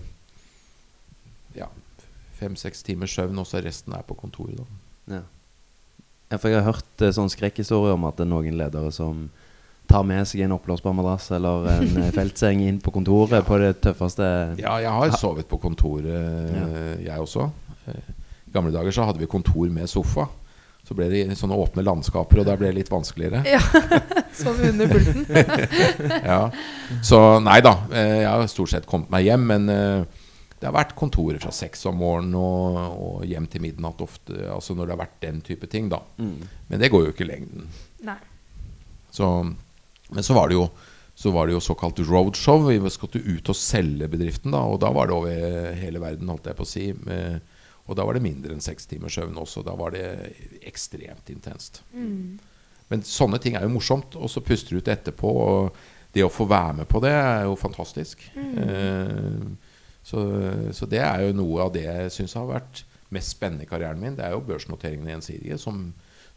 [2.40, 4.60] fem-seks timers søvn, og så resten er på kontoret.
[4.60, 5.16] da.
[5.16, 5.22] Ja.
[6.32, 9.28] ja, for jeg har hørt eh, sånn skrekkhistorier om at det er noen ledere som
[9.86, 13.76] tar med seg en oppblåsbar madrass eller en eh, feltseng inn på kontoret på det
[13.86, 14.26] tøffeste
[14.62, 16.66] Ja, jeg har sovet på kontoret, ja.
[17.12, 17.50] jeg også.
[17.92, 18.10] Eh,
[18.50, 20.28] I gamle dager så hadde vi kontor med sofa.
[20.86, 23.42] Så ble det sånne åpne landskaper, og der ble det litt vanskeligere.
[23.50, 23.62] ja.
[24.36, 25.24] Sov under pulten.
[26.30, 26.42] ja.
[27.06, 30.25] Så nei da, eh, jeg har stort sett kommet meg hjem, men eh,
[30.60, 34.38] det har vært kontorer fra seks om morgenen og, og hjem til midnatt ofte.
[34.50, 36.00] Altså når det har vært den type ting, da.
[36.18, 37.68] Men det går jo ikke i lengden.
[38.08, 38.18] Nei.
[39.12, 39.28] Så,
[40.10, 40.70] men så var det jo
[41.16, 42.66] så var det jo såkalt roadshow.
[42.68, 44.52] Vi skulle ut og selge bedriften.
[44.52, 46.90] da Og da var det over hele verden, holdt jeg på å si.
[47.86, 49.64] Og da var det mindre enn seks timers søvn også.
[49.64, 50.04] Da var det
[50.68, 51.80] ekstremt intenst.
[52.92, 54.18] Men sånne ting er jo morsomt.
[54.20, 55.32] Og så puster du ut etterpå.
[55.46, 55.80] Og
[56.16, 58.28] det å få være med på det er jo fantastisk.
[58.36, 59.40] Eh,
[60.06, 60.22] så,
[60.76, 64.02] så det er jo noe av det jeg syns har vært mest spennende i karrieren
[64.02, 64.18] min.
[64.18, 65.88] Det er jo børsnoteringene gjensidige, som,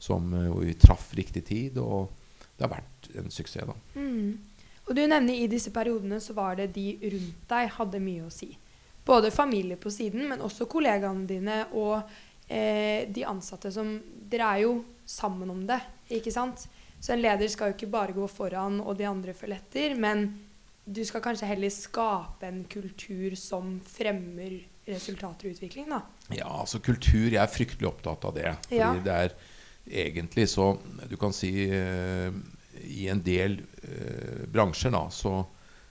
[0.00, 1.76] som, eh, hvor vi traff riktig tid.
[1.82, 2.08] Og
[2.56, 3.76] det har vært en suksess, da.
[3.98, 4.38] Mm.
[4.88, 8.32] Og du nevner i disse periodene så var det de rundt deg hadde mye å
[8.32, 8.54] si.
[9.04, 12.00] Både familie på siden, men også kollegaene dine og
[12.48, 14.72] eh, de ansatte som Dere er jo
[15.08, 15.78] sammen om det,
[16.12, 16.66] ikke sant?
[17.00, 20.26] Så en leder skal jo ikke bare gå foran og de andre følge etter, men
[20.88, 26.00] du skal kanskje heller skape en kultur som fremmer resultater og utvikling, da.
[26.32, 28.54] Ja, altså kultur Jeg er fryktelig opptatt av det.
[28.68, 28.94] Fordi Ja.
[29.04, 29.34] det er
[29.88, 32.32] egentlig så Du kan si uh,
[32.84, 35.46] i en del uh, bransjer da, så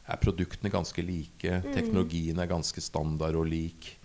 [0.07, 1.61] er produktene ganske like.
[1.73, 3.99] Teknologien er ganske standard og lik.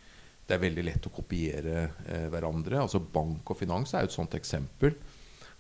[0.47, 2.81] Det er veldig lett å kopiere uh, hverandre.
[2.83, 4.97] Altså Bank og finans er et sånt eksempel.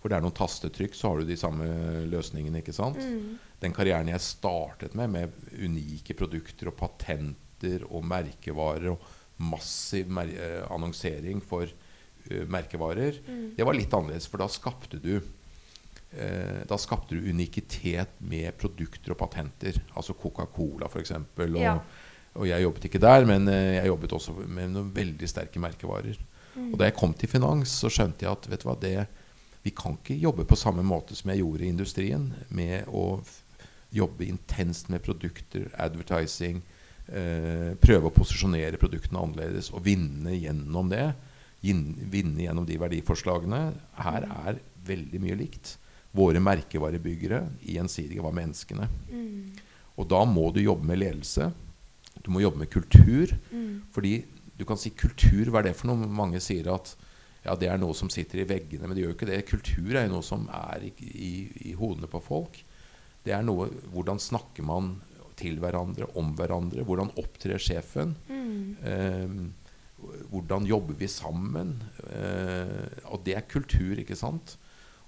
[0.00, 1.64] Hvor det er noen tastetrykk, så har du de samme
[2.10, 2.58] løsningene.
[2.58, 2.98] ikke sant?
[3.62, 9.04] Den karrieren jeg startet med, med unike produkter og patenter og merkevarer og
[9.42, 13.16] massiv mer eh, annonsering for uh, merkevarer,
[13.56, 14.28] det var litt annerledes.
[14.30, 19.78] For da skapte du uh, da skapte du unikitet med produkter og patenter.
[19.94, 21.14] Altså Coca-Cola, f.eks.
[21.16, 21.78] Og, Ja.
[22.34, 26.18] og jeg jobbet ikke der, men uh, jeg jobbet også med noen veldig sterke merkevarer.
[26.52, 29.06] Og da jeg kom til finans, så skjønte jeg at vet du hva, det,
[29.64, 33.22] vi kan ikke jobbe på samme måte som jeg gjorde i industrien, med å
[33.92, 36.62] jobbe intenst med produkter, advertising,
[37.06, 41.12] eh, prøve å posisjonere produktene annerledes og vinne gjennom det.
[41.62, 43.62] Vinne gjennom de verdiforslagene.
[44.02, 45.76] Her er veldig mye likt.
[46.12, 48.88] Våre merkevarebyggere i Gjensidige var menneskene.
[49.96, 51.52] Og da må du jobbe med ledelse.
[52.24, 53.30] Du må jobbe med kultur.
[53.92, 54.24] Fordi
[54.58, 56.08] du kan si kultur, hva er det for noe?
[56.08, 56.96] Mange sier at
[57.44, 59.40] ja, det er noe som sitter i veggene, men det gjør jo ikke det.
[59.48, 61.32] Kultur er jo noe som er i, i,
[61.70, 62.60] i hodene på folk.
[63.22, 64.96] Det er noe Hvordan snakker man
[65.38, 66.84] til hverandre, om hverandre?
[66.86, 68.14] Hvordan opptrer sjefen?
[68.28, 69.36] Eh,
[70.30, 71.76] hvordan jobber vi sammen?
[72.10, 74.56] Eh, og det er kultur, ikke sant?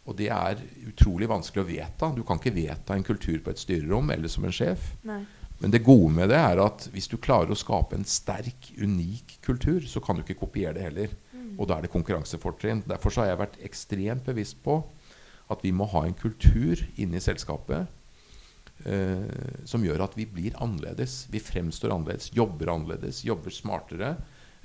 [0.05, 2.11] Og det er utrolig vanskelig å vedta.
[2.15, 4.93] Du kan ikke vedta en kultur på et styrerom eller som en sjef.
[5.07, 5.23] Nei.
[5.63, 9.39] Men det gode med det er at hvis du klarer å skape en sterk, unik
[9.47, 11.15] kultur, så kan du ikke kopiere det heller.
[11.55, 12.83] Og da er det konkurransefortrinn.
[12.91, 14.81] Derfor så har jeg vært ekstremt bevisst på
[15.53, 17.87] at vi må ha en kultur inne i selskapet
[19.65, 21.25] som gjør at vi blir annerledes.
[21.33, 24.11] Vi fremstår annerledes, jobber annerledes, jobber smartere.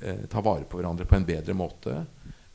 [0.02, 2.06] Eh, tar vare på hverandre på en bedre måte.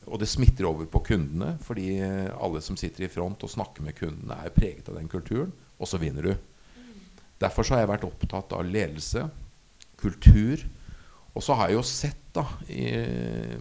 [0.05, 3.85] Og det smitter over på kundene, fordi eh, alle som sitter i front og snakker
[3.85, 5.53] med kundene, er preget av den kulturen.
[5.77, 6.33] Og så vinner du.
[7.42, 9.27] Derfor har jeg vært opptatt av ledelse,
[10.00, 10.64] kultur.
[11.35, 12.87] Og så har jeg jo sett da, i,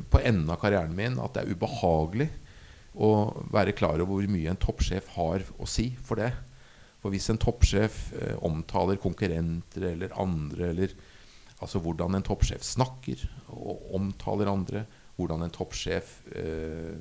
[0.09, 2.29] på enden av karrieren min at det er ubehagelig
[2.93, 3.09] å
[3.51, 6.31] være klar over hvor mye en toppsjef har å si for det.
[7.03, 10.93] For hvis en toppsjef eh, omtaler konkurrenter eller andre, eller
[11.59, 14.85] altså hvordan en toppsjef snakker og omtaler andre,
[15.17, 16.95] hvordan en toppsjef eh,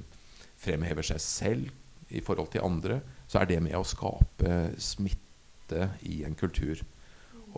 [0.63, 2.99] fremhever seg selv i forhold til andre,
[3.31, 6.83] så er det med å skape smitte i en kultur.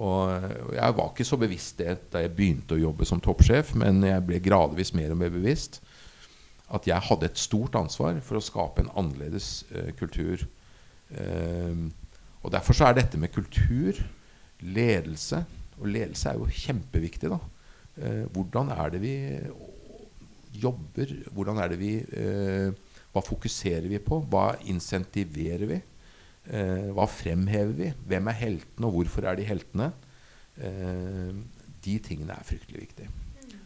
[0.05, 4.03] Og jeg var ikke så bevisst det da jeg begynte å jobbe som toppsjef, men
[4.05, 5.81] jeg ble gradvis mer og mer bevisst
[6.75, 10.47] at jeg hadde et stort ansvar for å skape en annerledes eh, kultur.
[11.15, 11.85] Eh,
[12.45, 13.99] og Derfor så er dette med kultur,
[14.61, 15.45] ledelse
[15.81, 17.31] Og ledelse er jo kjempeviktig.
[17.31, 17.39] da.
[17.97, 19.15] Eh, hvordan er det vi
[20.55, 21.11] jobber?
[21.33, 22.71] Hvordan er det vi eh,
[23.13, 24.21] Hva fokuserer vi på?
[24.31, 25.81] Hva insentiverer vi?
[26.47, 27.91] Eh, hva fremhever vi?
[28.07, 29.93] Hvem er heltene, og hvorfor er de heltene?
[30.59, 31.35] Eh,
[31.85, 33.11] de tingene er fryktelig viktige.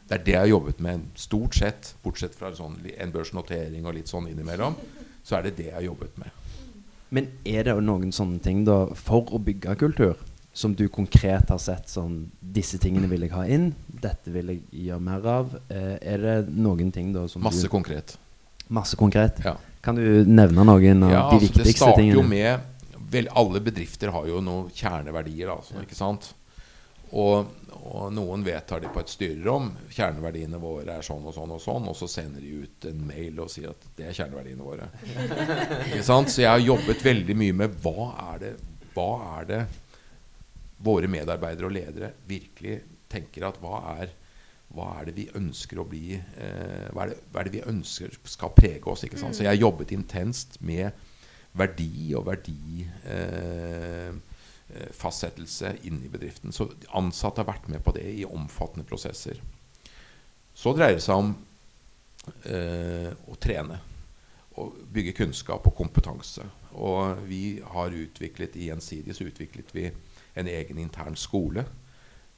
[0.09, 3.97] Det er det jeg har jobbet med stort sett, bortsett fra sånn, en børsnotering og
[3.99, 4.77] litt sånn innimellom.
[5.25, 6.38] Så er det det jeg har jobbet med.
[7.11, 10.17] Men er det noen sånne ting da for å bygge kultur
[10.59, 13.69] som du konkret har sett sånn Disse tingene vil jeg ha inn.
[13.87, 15.53] Dette vil jeg gjøre mer av.
[15.71, 18.17] Eh, er det noen ting da som Masse du konkret.
[18.69, 19.39] Masse konkret?
[19.45, 19.55] Ja.
[19.85, 22.19] Kan du nevne noen av Ja, de altså, det starter tingene?
[22.19, 22.59] jo med
[23.13, 25.53] vel, Alle bedrifter har jo noen kjerneverdier.
[25.55, 26.33] Altså, ikke sant?
[27.17, 27.55] Og,
[27.89, 29.71] og noen vedtar de på et styrerom.
[29.95, 31.89] Kjerneverdiene våre er sånn og sånn og sånn.
[31.89, 34.91] Og så sender de ut en mail og sier at det er kjerneverdiene våre.
[35.89, 36.33] ikke sant?
[36.35, 38.55] Så jeg har jobbet veldig mye med hva er det,
[38.95, 39.63] hva er det
[40.85, 42.81] våre medarbeidere og ledere virkelig
[43.11, 44.17] tenker at hva er
[44.77, 47.69] hva er det vi ønsker å bli eh, hva, er det, hva er det vi
[47.71, 49.07] ønsker skal prege oss?
[49.07, 49.37] ikke sant?
[49.37, 50.93] Så jeg har jobbet intenst med
[51.57, 54.13] verdi og verdi eh,
[54.93, 56.53] fastsettelse inn i bedriften.
[56.53, 59.41] Så ansatte har vært med på det i omfattende prosesser.
[60.59, 61.33] Så dreier det seg om
[62.51, 63.79] eh, å trene.
[64.59, 66.43] Og bygge kunnskap og kompetanse.
[66.83, 69.87] Og vi har utviklet i Gjensidig så utviklet vi
[70.39, 71.65] en egen intern skole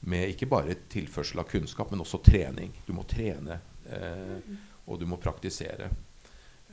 [0.00, 2.72] med ikke bare tilførsel av kunnskap, men også trening.
[2.86, 3.58] Du må trene,
[3.88, 4.52] eh,
[4.86, 5.90] og du må praktisere.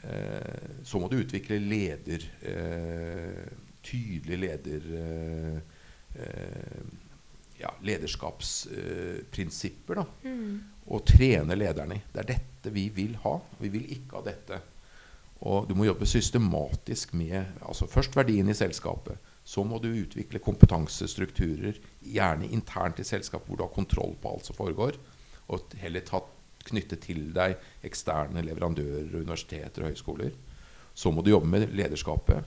[0.03, 2.27] Eh, så må du utvikle leder,
[3.84, 4.82] tydelige leder...
[5.01, 5.57] Eh,
[6.21, 6.82] eh,
[7.57, 10.05] ja, lederskapsprinsipper.
[10.23, 10.61] Mm.
[10.93, 12.01] Og trene lederne.
[12.13, 13.39] Det er dette vi vil ha.
[13.61, 14.55] Vi vil ikke ha dette.
[15.45, 19.17] Og du må jobbe systematisk med altså først verdien i selskapet.
[19.47, 24.45] Så må du utvikle kompetansestrukturer, gjerne internt i selskapet, hvor du har kontroll på alt
[24.49, 24.93] som foregår.
[25.53, 26.19] Og heller ta,
[26.67, 27.55] knytte til deg
[27.88, 30.32] eksterne leverandører, universiteter og høyskoler.
[30.97, 32.43] Så må du jobbe med lederskapet.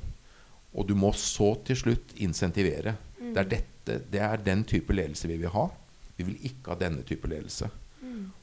[0.75, 2.95] Og du må så til slutt insentivere.
[3.19, 5.67] Det, er dette, det er den type ledelse vi vil ha.
[6.17, 7.71] Vi vil ikke ha denne type ledelse.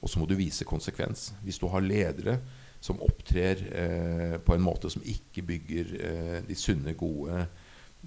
[0.02, 1.32] Og så må du vise konsekvens.
[1.44, 2.38] Hvis du har ledere
[2.84, 7.40] som opptrer eh, på en måte som ikke bygger eh, de sunne, gode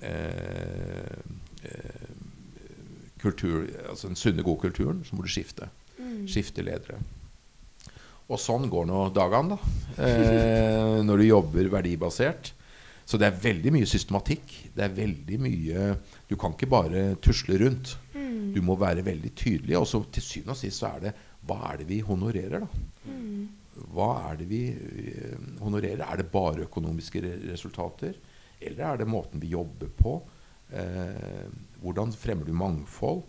[0.06, 1.16] eh,
[1.66, 2.12] eh,
[3.20, 5.68] kultur, altså den sunne, gode kulturen, så må du skifte.
[6.30, 7.00] Skifte ledere.
[8.30, 10.04] Og sånn går nå dagene, da.
[10.06, 12.52] Eh, når du jobber verdibasert.
[13.10, 14.52] Så det er veldig mye systematikk.
[14.76, 15.86] Det er veldig mye
[16.30, 17.96] Du kan ikke bare tusle rundt.
[18.54, 19.76] Du må være veldig tydelig.
[19.78, 21.14] Og så til syvende og sist så er det
[21.48, 22.68] hva er det vi honorerer, da?
[23.90, 26.02] Hva er det vi eh, honorerer?
[26.04, 28.18] Er det bare økonomiske resultater?
[28.60, 30.18] Eller er det måten vi jobber på?
[30.68, 31.46] Eh,
[31.80, 33.22] hvordan fremmer du mangfold?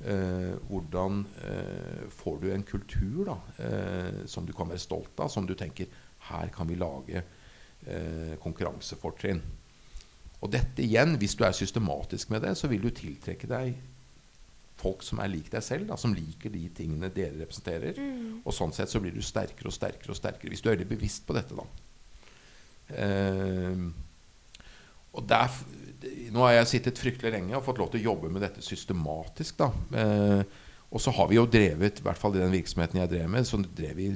[0.00, 5.28] Eh, hvordan eh, får du en kultur da, eh, som du kan være stolt av?
[5.28, 5.92] Som du tenker
[6.30, 7.22] her kan vi lage
[7.86, 9.40] eh, konkurransefortrinn.
[10.40, 13.74] Og dette igjen, hvis du er systematisk med det, så vil du tiltrekke deg
[14.80, 17.98] folk som er lik deg selv, da, som liker de tingene dere representerer.
[18.40, 20.88] Og sånn sett så blir du sterkere og sterkere og sterkere hvis du er veldig
[20.94, 21.58] bevisst på dette.
[21.58, 21.66] da.
[23.04, 23.84] Eh,
[25.10, 25.60] og der,
[26.30, 29.60] nå har jeg sittet fryktelig lenge og fått lov til å jobbe med dette systematisk.
[29.60, 29.70] da.
[30.00, 30.42] Eh,
[30.90, 33.46] og så har vi jo drevet, i hvert fall i den virksomheten jeg drev med,
[33.46, 34.08] så drev vi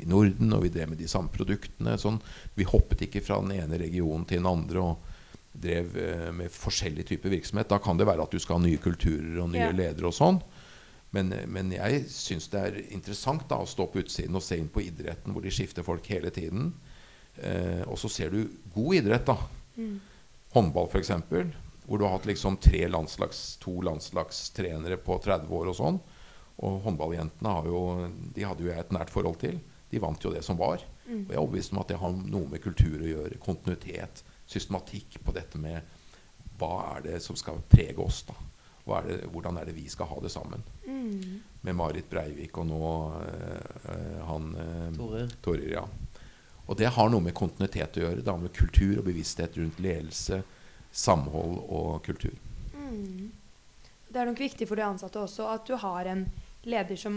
[0.00, 1.98] i Norden, og vi drev med de samme produktene.
[2.00, 2.16] sånn.
[2.56, 4.80] Vi hoppet ikke fra den ene regionen til den andre.
[4.80, 5.12] og
[5.56, 7.68] drev eh, med forskjellig type virksomhet.
[7.70, 9.72] Da kan det være at du skal ha nye kulturer og nye Ja.
[9.72, 10.42] ledere og sånn.
[11.16, 14.68] Men, men jeg syns det er interessant da, å stå på utsiden og se inn
[14.68, 16.74] på idretten, hvor de skifter folk hele tiden.
[17.40, 18.42] Eh, og så ser du
[18.74, 19.38] god idrett, da.
[20.52, 21.10] Håndball, f.eks.,
[21.86, 26.00] hvor du har hatt liksom tre landslags, to landslagstrenere på 30 år og sånn.
[26.66, 27.80] Og håndballjentene har jo,
[28.34, 29.60] de hadde jo jeg et nært forhold til.
[29.92, 30.82] De vant jo det som var.
[31.06, 33.38] Og jeg er overbevist om at det har noe med kultur å gjøre.
[33.42, 35.94] Kontinuitet, systematikk på dette med
[36.58, 38.24] hva er det som skal prege oss.
[38.26, 38.34] da?
[38.86, 40.64] Hva er det, hvordan er det vi skal ha det sammen?
[41.66, 45.32] Med Marit Breivik og nå eh, eh, han øh, Torer.
[45.42, 45.84] Torer, ja.
[46.66, 48.22] Og det har noe med kontinuitet å gjøre.
[48.22, 50.40] Det har med kultur og bevissthet rundt ledelse,
[50.96, 52.34] samhold og kultur.
[54.06, 56.24] Det er nok viktig for de ansatte også at du har en
[56.66, 57.16] leder som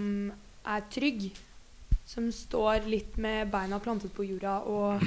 [0.68, 1.30] er trygg.
[2.10, 5.04] Som står litt med beina plantet på jorda, og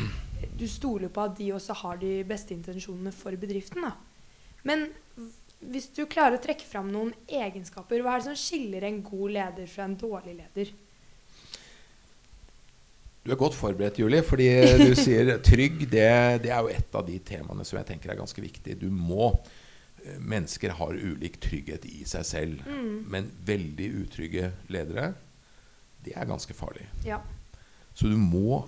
[0.54, 3.82] du stoler på at de også har de beste intensjonene for bedriften.
[3.82, 3.90] Da.
[4.62, 4.86] Men
[5.72, 9.34] hvis du klarer å trekke fram noen egenskaper, hva er det som skiller en god
[9.34, 10.70] leder fra en dårlig leder?
[13.22, 14.48] Du er godt forberedt, Julie, fordi
[14.82, 15.84] du sier trygg.
[15.90, 16.06] Det,
[16.42, 18.74] det er jo et av de temaene som jeg tenker er ganske viktig.
[18.80, 19.28] Du må
[20.02, 22.64] eh, Mennesker har ulik trygghet i seg selv.
[23.06, 25.12] Men veldig utrygge ledere,
[26.02, 26.88] det er ganske farlig.
[27.06, 27.20] Ja.
[27.94, 28.64] Så du må,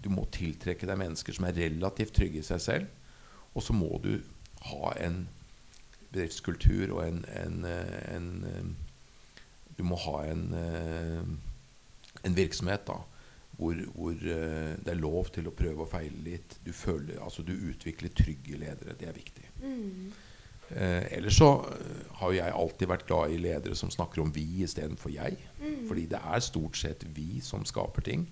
[0.00, 2.88] du må tiltrekke deg mennesker som er relativt trygge i seg selv.
[3.52, 4.14] Og så må du
[4.70, 5.26] ha en
[6.10, 8.70] bedriftskultur og en, en, en, en eh,
[9.78, 12.98] Du må ha en, eh, en virksomhet da,
[13.60, 16.56] hvor, hvor eh, det er lov til å prøve og feile litt.
[16.64, 18.96] Du, føler, altså, du utvikler trygge ledere.
[18.96, 19.46] Det er viktig.
[20.70, 24.62] Eh, ellers så eh, har jeg alltid vært glad i ledere som snakker om vi
[24.64, 25.36] istedenfor jeg.
[25.88, 28.28] Fordi det er stort sett vi som skaper ting.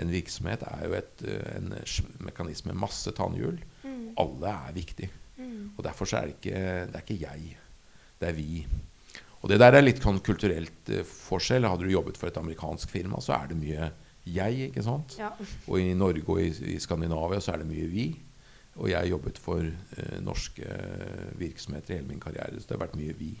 [0.00, 1.74] En virksomhet er jo et, eh, en
[2.24, 3.60] mekanisme med masse tannhjul.
[4.18, 5.10] Alle er viktig.
[5.78, 7.56] Og derfor så er det ikke, det er ikke jeg.
[8.20, 8.64] Det er vi.
[9.40, 11.64] Og det der er litt sånn kulturelt forskjell.
[11.64, 13.88] Hadde du jobbet for et amerikansk firma, så er det mye
[14.26, 14.68] jeg.
[14.68, 15.16] ikke sant?
[15.18, 15.30] Ja.
[15.66, 18.08] Og i Norge og i, i Skandinavia så er det mye vi.
[18.80, 22.76] Og jeg har jobbet for eh, norske eh, virksomheter i hele min karriere, så det
[22.76, 23.32] har vært mye vi.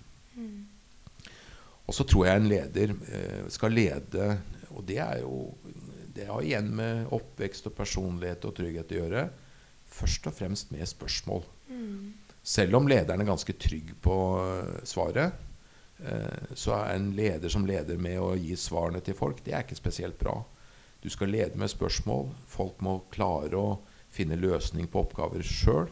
[1.86, 4.26] Og så tror jeg en leder eh, skal lede
[4.70, 5.52] Og det er jo
[6.14, 9.24] Det har igjen med oppvekst og personlighet og trygghet å gjøre.
[9.90, 11.44] Først og fremst med spørsmål.
[12.42, 15.36] Selv om lederen er ganske trygg på eh, svaret,
[16.02, 19.66] eh, så er en leder som leder med å gi svarene til folk, det er
[19.66, 20.38] ikke spesielt bra.
[21.00, 22.28] Du skal lede med spørsmål.
[22.48, 23.78] Folk må klare å
[24.12, 25.88] finne løsning på oppgaver sjøl.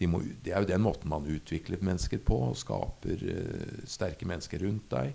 [0.00, 0.08] De
[0.44, 4.88] det er jo den måten man utvikler mennesker på og skaper uh, sterke mennesker rundt
[4.90, 5.12] deg.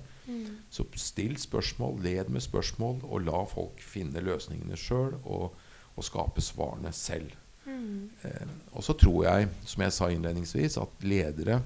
[0.69, 5.55] Så still spørsmål, led med spørsmål, og la folk finne løsningene sjøl og,
[5.95, 7.33] og skape svarene selv.
[7.65, 8.11] Mm.
[8.21, 11.63] Uh, og så tror jeg, som jeg sa innledningsvis, at ledere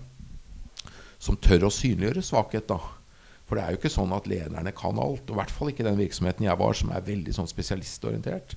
[1.20, 2.80] som tør å synliggjøre svakhet, da
[3.50, 5.26] For det er jo ikke sånn at lederne kan alt.
[5.26, 8.54] Og i hvert fall ikke den virksomheten jeg var, som er veldig sånn spesialistorientert.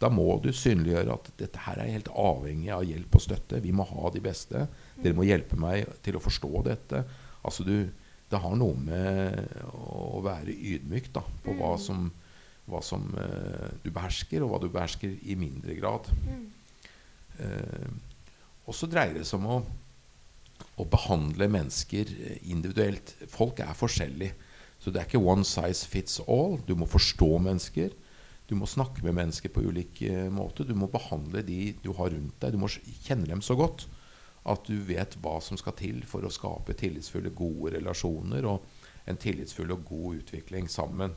[0.00, 3.60] Da må du synliggjøre at dette her er helt avhengig av hjelp og støtte.
[3.62, 4.64] Vi må ha de beste.
[4.96, 7.04] Dere må hjelpe meg til å forstå dette.
[7.44, 7.76] Altså du,
[8.32, 9.36] Det har noe med
[9.76, 12.08] å være ydmyk da, på hva som,
[12.64, 16.08] hva som eh, du behersker, og hva du behersker i mindre grad.
[17.36, 17.92] Eh,
[18.64, 19.58] og så dreier det seg om å,
[20.80, 23.14] å behandle mennesker eh, individuelt.
[23.30, 24.34] Folk er forskjellige.
[24.82, 26.58] Så det er ikke one size fits all.
[26.66, 27.94] Du må forstå mennesker.
[28.50, 30.32] Du må snakke med mennesker på ulik måter.
[30.34, 30.64] måte.
[30.68, 32.52] Du må behandle de du har rundt deg.
[32.52, 33.86] Du må kjenne dem så godt
[34.44, 38.66] at du vet hva som skal til for å skape tillitsfulle, gode relasjoner og
[39.08, 41.14] en tillitsfull og god utvikling sammen.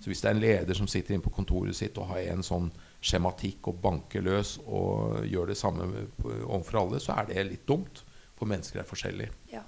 [0.00, 2.44] Så hvis det er en leder som sitter inne på kontoret sitt og har en
[2.46, 2.68] sånn
[3.02, 5.88] skjematikk og banker løs og gjør det samme
[6.22, 8.04] overfor alle, så er det litt dumt.
[8.40, 9.34] For mennesker er forskjellige.
[9.52, 9.60] Ja.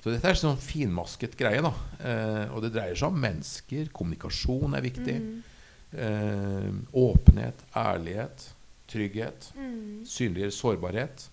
[0.00, 1.60] Så dette er en sånn finmasket greie.
[1.60, 1.74] da.
[2.00, 3.90] Eh, og det dreier seg om mennesker.
[3.92, 5.16] Kommunikasjon er viktig.
[5.92, 8.46] Eh, åpenhet, ærlighet,
[8.88, 9.50] trygghet.
[9.58, 10.06] Mm.
[10.08, 11.26] Synliggjøre sårbarhet.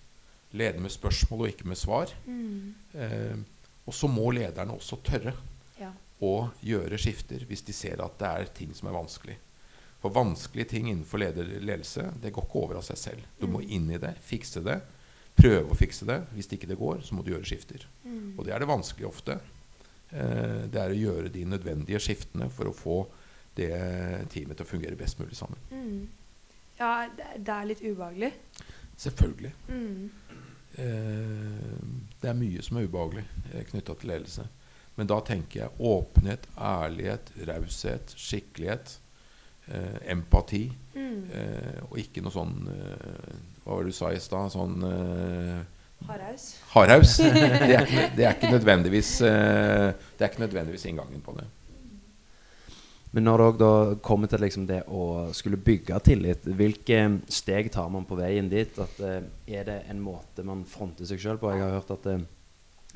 [0.52, 2.12] Lede med spørsmål og ikke med svar.
[2.26, 2.74] Mm.
[2.94, 3.38] Eh,
[3.88, 5.32] og så må lederne også tørre
[5.80, 5.92] Ja.
[6.20, 9.36] å gjøre skifter hvis de ser at det er ting som er vanskelig.
[10.02, 13.24] For vanskelige ting innenfor leder, ledelse det går ikke over av seg selv.
[13.40, 14.82] Du må inn i det, fikse det,
[15.38, 16.18] prøve å fikse det.
[16.34, 17.86] Hvis ikke det går, så må du gjøre skifter.
[18.04, 18.34] Mm.
[18.36, 19.38] Og det er det vanskelige ofte.
[20.10, 22.98] Eh, det er å gjøre de nødvendige skiftene for å få
[23.58, 23.72] det
[24.32, 25.58] teamet til å fungere best mulig sammen.
[25.70, 26.06] Mm.
[26.78, 28.32] Ja, det, det er litt ubehagelig.
[28.98, 29.52] Selvfølgelig.
[29.68, 30.10] Mm.
[30.78, 31.82] Eh,
[32.22, 34.46] det er mye som er ubehagelig eh, knytta til ledelse.
[34.98, 38.96] Men da tenker jeg åpenhet, ærlighet, raushet, skikkelighet,
[39.70, 40.64] eh, empati.
[40.94, 41.20] Mm.
[41.30, 43.36] Eh, og ikke noe sånn eh,
[43.68, 44.48] Hva var det du sa i stad?
[44.54, 45.58] Sånn eh,
[46.08, 46.44] Hardhaus.
[46.72, 47.16] hardhaus.
[47.20, 51.44] Det, er ikke- det, er ikke nødvendigvis eh, Det er ikke nødvendigvis inngangen på det.
[53.12, 53.70] Men når det da
[54.04, 55.04] kommer til liksom det å
[55.36, 56.98] skulle bygge tillit, hvilke
[57.32, 58.72] steg tar man på veien dit?
[58.80, 59.22] At, eh,
[59.58, 61.50] er det en måte man fronter seg sjøl på?
[61.52, 62.08] Jeg har hørt at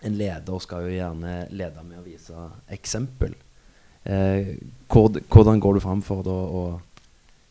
[0.03, 3.35] en leder skal jo gjerne lede med å vise eksempel.
[4.05, 4.55] Eh,
[4.91, 6.63] hvordan går du fram for da å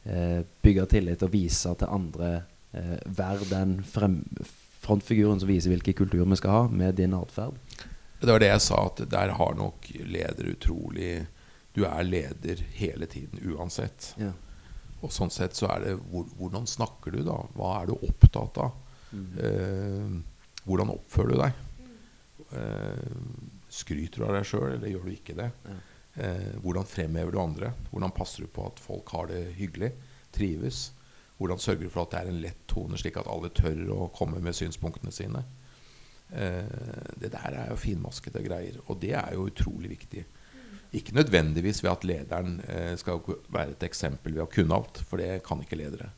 [0.05, 2.31] eh, bygge tillit og vise til andre
[2.71, 4.21] Være den frem,
[4.81, 7.57] frontfiguren som viser hvilken kultur vi skal ha, med din atferd?
[8.21, 11.25] Det var det jeg sa, at der har nok leder utrolig
[11.73, 14.11] Du er leder hele tiden uansett.
[14.19, 14.33] Ja.
[15.01, 17.37] Og sånn sett så er det hvor, Hvordan snakker du, da?
[17.55, 18.75] Hva er du opptatt av?
[19.11, 20.19] Eh,
[20.67, 21.61] hvordan oppfører du deg?
[22.59, 23.15] Eh,
[23.71, 25.49] skryter du av deg sjøl, eller gjør du ikke det?
[25.65, 25.77] Ja.
[26.21, 27.71] Eh, hvordan fremhever du andre?
[27.89, 29.93] Hvordan passer du på at folk har det hyggelig?
[30.35, 30.91] Trives?
[31.41, 34.11] Hvordan sørger du for at det er en lett tone, slik at alle tør å
[34.13, 35.41] komme med synspunktene sine?
[36.29, 40.21] Eh, det der er jo finmaskede greier, og det er jo utrolig viktig.
[40.93, 45.23] Ikke nødvendigvis ved at lederen eh, skal være et eksempel ved å kunne alt, for
[45.23, 46.11] det kan ikke ledere.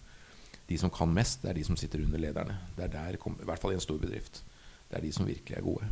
[0.67, 2.59] De som kan mest, det er de som sitter under lederne.
[2.75, 4.43] Det er der, I hvert fall i en stor bedrift.
[4.89, 5.87] Det er de som virkelig er gode.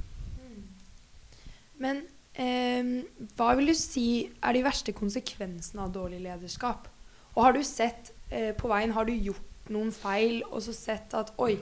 [1.82, 2.04] Men
[2.36, 2.98] eh,
[3.38, 6.92] hva vil du si er de verste konsekvensene av dårlig lederskap?
[7.32, 11.14] Og har du sett eh, på veien Har du gjort noen feil og så sett
[11.18, 11.54] at Oi,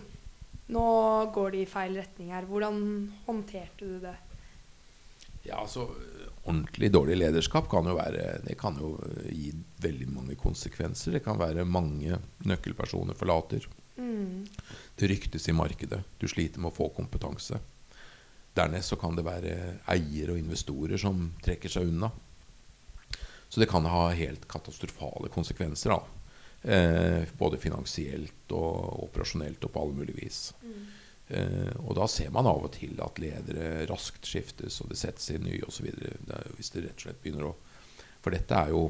[0.74, 0.86] nå
[1.36, 2.48] går det i feil retning her.
[2.50, 2.80] Hvordan
[3.26, 4.16] håndterte du det?
[5.48, 5.90] Ja, altså
[6.50, 8.94] Ordentlig dårlig lederskap kan jo være Det kan jo
[9.28, 9.52] gi
[9.84, 11.18] veldig mange konsekvenser.
[11.18, 12.18] Det kan være mange
[12.48, 13.68] nøkkelpersoner forlater.
[14.00, 14.48] Mm.
[14.96, 16.00] Det ryktes i markedet.
[16.18, 17.60] Du sliter med å få kompetanse.
[18.56, 19.54] Dernest så kan det være
[19.92, 22.10] eiere og investorer som trekker seg unna.
[23.50, 25.94] Så det kan ha helt katastrofale konsekvenser.
[25.94, 26.19] da.
[26.62, 30.40] Eh, både finansielt og operasjonelt og på alle mulige vis.
[31.30, 35.30] Eh, og da ser man av og til at ledere raskt skiftes, og det settes
[35.32, 35.88] inn nye osv.
[36.58, 37.58] Hvis det rett og slett begynner å
[38.20, 38.90] For dette er jo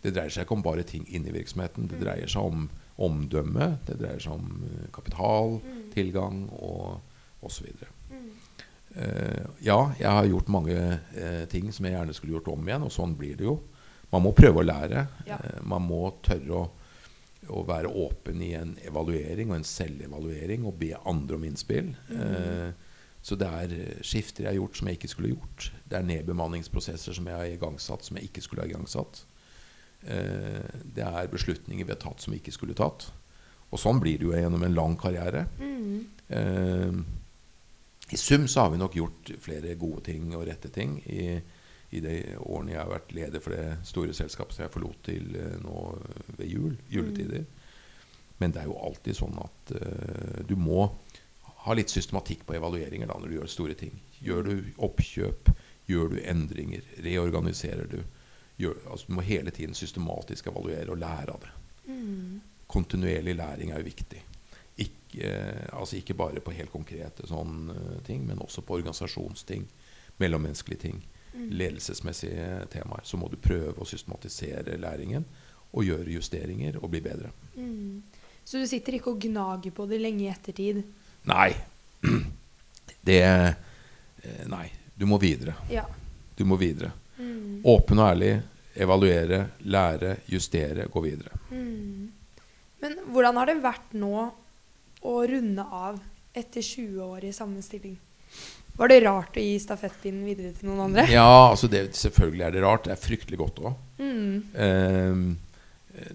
[0.00, 1.88] Det dreier seg ikke om bare ting inni virksomheten.
[1.90, 7.00] Det dreier seg om omdømme, det dreier seg om kapital, kapital, tilgang og
[7.44, 7.66] osv.
[8.96, 10.76] Uh, ja, jeg har gjort mange
[11.14, 13.58] eh, ting som jeg gjerne skulle gjort om igjen, og sånn blir det jo.
[14.10, 15.04] Man må prøve å lære.
[15.28, 15.38] Ja.
[15.38, 16.64] Eh, man må tørre å,
[17.48, 21.94] å være åpen i en evaluering og en selvevaluering og be andre om innspill.
[22.12, 22.70] Eh,
[23.22, 23.72] så det er
[24.06, 25.70] skifter jeg har gjort som jeg ikke skulle gjort.
[25.88, 29.24] Det er nedbemanningsprosesser som jeg har igangsatt som jeg ikke skulle ha igangsatt.
[30.02, 33.10] Eh, det er beslutninger vi har tatt som vi ikke skulle tatt.
[33.70, 35.46] Og sånn blir det jo gjennom en lang karriere.
[36.28, 37.00] Eh,
[38.10, 41.36] I sum så har vi nok gjort flere gode ting og rette ting i,
[41.90, 45.34] i de årene jeg har vært leder for det store selskapet som jeg forlot til
[45.38, 45.80] eh, nå
[46.36, 47.46] ved jul, juletider.
[48.40, 50.86] Men det er jo alltid sånn at uh, du må
[51.66, 53.98] ha litt systematikk på evalueringer da, når du gjør store ting.
[54.24, 54.54] Gjør du
[54.86, 55.50] oppkjøp?
[55.90, 56.86] Gjør du endringer?
[57.04, 57.98] Reorganiserer du?
[58.60, 61.52] Gjør, altså, du må hele tiden systematisk evaluere og lære av det.
[62.70, 64.24] Kontinuerlig læring er jo viktig.
[64.80, 69.68] Ikke, eh, altså ikke bare på helt konkrete sånne ting, men også på organisasjonsting,
[70.22, 73.04] mellommenneskelige ting, ledelsesmessige temaer.
[73.04, 75.24] Så må du prøve å systematisere læringen
[75.70, 77.30] og gjøre justeringer og bli bedre.
[78.44, 80.82] Så du sitter ikke og gnager på det lenge i ettertid?
[81.30, 81.50] Nei.
[83.00, 84.66] Det eh, Nei.
[84.94, 85.54] Du må videre.
[85.72, 85.86] Ja.
[86.36, 86.90] Du må videre.
[87.64, 88.34] Åpen og ærlig.
[88.80, 91.38] Evaluere, lære, justere, gå videre.
[92.80, 94.12] Men hvordan har det vært nå
[95.00, 95.98] å runde av
[96.36, 97.96] etter 20 år i samme stilling?
[98.80, 101.04] Var det rart å gi stafettpinnen videre til noen andre?
[101.12, 102.86] Ja, altså det, selvfølgelig er det rart.
[102.86, 103.74] Det er fryktelig godt òg.
[104.00, 105.36] Mm.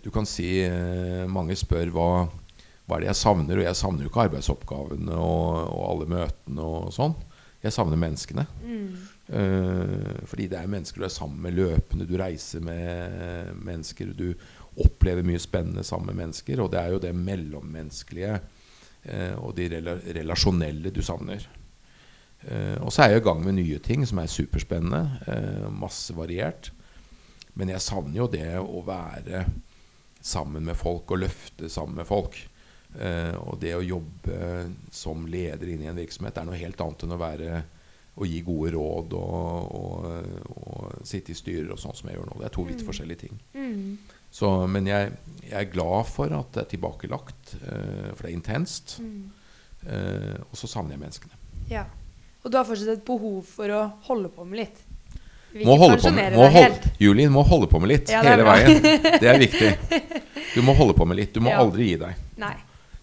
[0.01, 2.07] du kan si eh, Mange spør hva,
[2.87, 6.65] hva er det jeg savner, og jeg savner jo ikke arbeidsoppgavene og, og alle møtene
[6.65, 7.13] og sånn.
[7.65, 8.45] Jeg savner menneskene.
[9.25, 12.05] Eh, fordi det er mennesker du er sammen med løpende.
[12.05, 14.13] Du reiser med mennesker.
[14.13, 14.33] Du
[14.85, 16.61] opplever mye spennende sammen med mennesker.
[16.61, 21.47] Og det er jo det mellommenneskelige eh, og de rela relasjonelle du savner.
[22.45, 25.19] Eh, og så er jeg i gang med nye ting som er superspennende.
[25.27, 26.71] eh, masse variert.
[27.55, 29.45] Men jeg savner jo det å være
[30.21, 32.37] sammen med folk og løfte sammen med folk.
[32.99, 37.03] Eh, og det å jobbe som leder inn i en virksomhet er noe helt annet
[37.03, 37.63] enn å være
[38.15, 40.05] og gi gode råd og, og,
[40.55, 42.37] og sitte i styrer og sånn som jeg gjør nå.
[42.39, 43.41] Det er to vidt forskjellige ting.
[43.51, 43.97] Mm.
[44.31, 48.37] Så, men jeg, jeg er glad for at det er tilbakelagt, uh, for det er
[48.37, 48.97] intenst.
[49.85, 51.37] Eh, og så savner jeg menneskene.
[51.69, 51.83] Ja.
[52.45, 54.83] Og du har fortsatt et behov for å holde på med litt?
[55.65, 56.85] Må holde på med, må holde, helt?
[56.99, 58.81] Julien må holde på med litt Ja, hele veien.
[58.83, 59.69] Det er viktig.
[60.53, 61.31] Du må holde på med litt.
[61.33, 61.61] Du må Ja.
[61.63, 62.15] aldri gi deg.
[62.37, 62.53] Nei.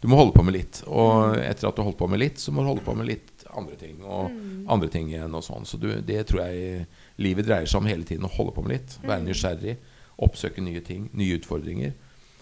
[0.03, 0.82] Du må holde på med litt.
[0.86, 3.07] Og etter at du har holdt på med litt, så må du holde på med
[3.09, 3.99] litt andre ting.
[4.05, 4.66] Og Mm.
[4.68, 5.64] andre ting igjen og sånn.
[5.66, 6.86] Så du, det tror jeg
[7.18, 8.24] livet dreier seg om hele tiden.
[8.28, 8.99] Å holde på med litt.
[9.03, 9.09] Mm.
[9.09, 9.76] Være nysgjerrig.
[10.20, 11.09] Oppsøke nye ting.
[11.14, 11.93] Nye utfordringer.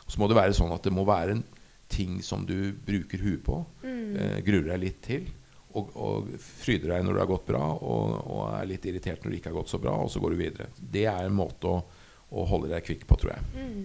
[0.08, 1.44] Så må det være sånn at det må være en
[1.88, 3.64] ting som du bruker huet på.
[3.84, 4.16] Mm.
[4.16, 5.26] Eh, gruer deg litt til.
[5.78, 9.30] Og, og fryder deg når det har gått bra, og, og er litt irritert når
[9.30, 10.66] det ikke har gått så bra, og så går du videre.
[10.76, 11.76] Det er en måte å,
[12.34, 13.44] å holde deg kvikk på, tror jeg.
[13.54, 13.84] Mm.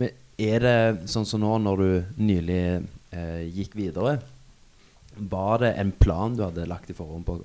[0.00, 0.14] Men
[0.48, 2.62] er det sånn som nå, når du nylig
[3.14, 4.16] eh, gikk videre
[5.14, 7.36] Var det en plan du hadde lagt i forhånd på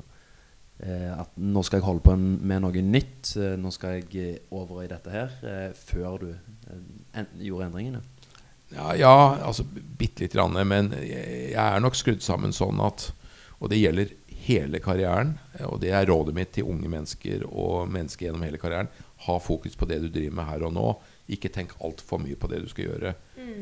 [0.80, 4.55] eh, at nå skal jeg holde på med noe nytt, eh, nå skal jeg eh,
[4.55, 6.82] over i dette her, eh, før du eh,
[7.20, 8.01] en, gjorde endringene?
[8.74, 9.14] Ja, ja
[9.45, 10.57] altså bitte lite grann.
[10.68, 13.12] Men jeg, jeg er nok skrudd sammen sånn at
[13.60, 15.36] Og det gjelder hele karrieren.
[15.68, 18.91] Og det er rådet mitt til unge mennesker og mennesker gjennom hele karrieren.
[19.28, 20.88] Ha fokus på det du driver med her og nå.
[21.36, 23.16] Ikke tenk altfor mye på det du skal gjøre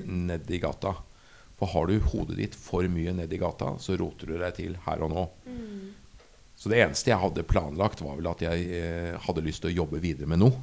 [0.06, 0.94] ned i gata.
[1.58, 4.78] For har du hodet ditt for mye ned i gata, så roter du deg til
[4.86, 5.24] her og nå.
[6.58, 9.80] Så det eneste jeg hadde planlagt, var vel at jeg eh, hadde lyst til å
[9.84, 10.58] jobbe videre med noe.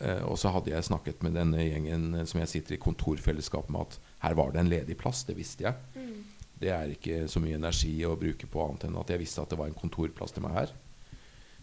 [0.00, 3.88] Eh, og så hadde jeg snakket med denne gjengen som jeg sitter i kontorfellesskap med,
[3.88, 5.24] at her var det en ledig plass.
[5.28, 5.91] Det visste jeg.
[6.62, 9.50] Det er ikke så mye energi å bruke på annet enn at jeg visste at
[9.50, 10.74] det var en kontorplass til meg her.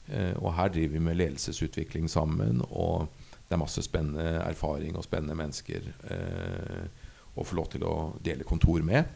[0.09, 3.07] Eh, og her driver vi med ledelsesutvikling sammen, og
[3.47, 7.05] det er masse spennende erfaring og spennende mennesker eh,
[7.39, 7.95] å få lov til å
[8.25, 9.07] dele kontor med.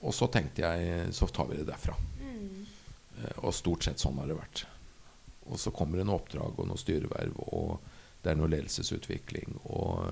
[0.00, 1.96] Og så tenkte jeg så tar vi det derfra.
[3.20, 4.64] Eh, og stort sett sånn har det vært.
[5.50, 7.76] Og så kommer det noen oppdrag og noen styreverv, og
[8.22, 10.06] det er noe ledelsesutvikling, og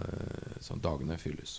[0.65, 1.59] sånn dagene fylles.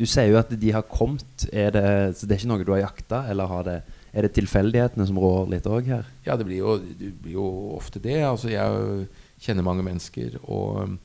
[0.00, 1.44] Du sier jo at de har kommet.
[1.52, 3.76] Er det, så det er ikke noe du har jakta, eller har det,
[4.16, 6.08] er det tilfeldighetene som rår litt òg her?
[6.24, 8.16] Ja, det blir jo, det blir jo ofte det.
[8.24, 9.10] Altså, jeg
[9.44, 10.96] kjenner mange mennesker, og,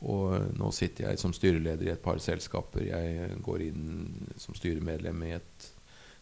[0.00, 2.86] og nå sitter jeg som styreleder i et par selskaper.
[2.88, 5.68] Jeg går inn som styremedlem i et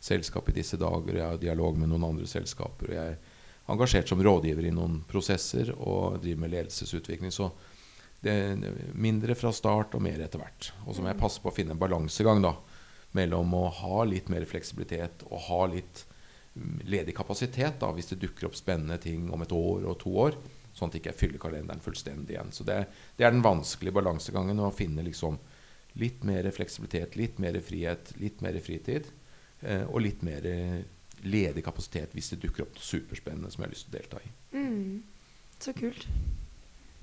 [0.03, 1.21] selskap i disse dager.
[1.21, 2.91] Jeg har dialog med noen andre selskaper.
[2.91, 7.31] og Jeg er engasjert som rådgiver i noen prosesser og driver med ledelsesutvikling.
[7.31, 7.53] Så
[8.97, 10.71] mindre fra start og mer etter hvert.
[10.87, 12.55] Og så må jeg passe på å finne en balansegang da,
[13.17, 16.03] mellom å ha litt mer fleksibilitet og ha litt
[16.55, 20.15] mm, ledig kapasitet da, hvis det dukker opp spennende ting om et år og to
[20.27, 20.39] år.
[20.77, 22.53] Sånn at jeg ikke fyller kalenderen fullstendig igjen.
[22.53, 22.83] Så det,
[23.17, 25.39] det er den vanskelige balansegangen å finne liksom
[25.97, 29.09] litt mer fleksibilitet, litt mer frihet, litt mer fritid.
[29.65, 30.83] Eh, og litt mer eh,
[31.25, 34.21] ledig kapasitet hvis det dukker opp noe superspennende som jeg har lyst til å delta
[34.21, 34.33] i.
[34.57, 34.91] Mm.
[35.63, 36.05] Så kult.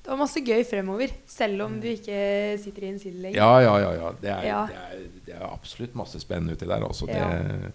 [0.04, 2.16] Det var masse gøy fremover, selv om du ikke
[2.60, 3.40] sitter i en side lenger.
[3.40, 3.92] Ja, ja, ja.
[3.96, 4.10] ja.
[4.20, 4.62] Det, er, Ja.
[4.68, 6.84] Det, er, det er absolutt masse spennende uti der.
[6.84, 7.08] også.
[7.08, 7.30] Ja.
[7.40, 7.72] Det,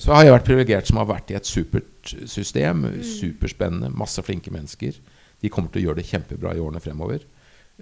[0.00, 2.86] så har jeg vært privilegert som har vært i et supert system.
[3.04, 3.90] Superspennende.
[3.92, 4.96] Masse flinke mennesker.
[5.42, 7.26] De kommer til å gjøre det kjempebra i årene fremover.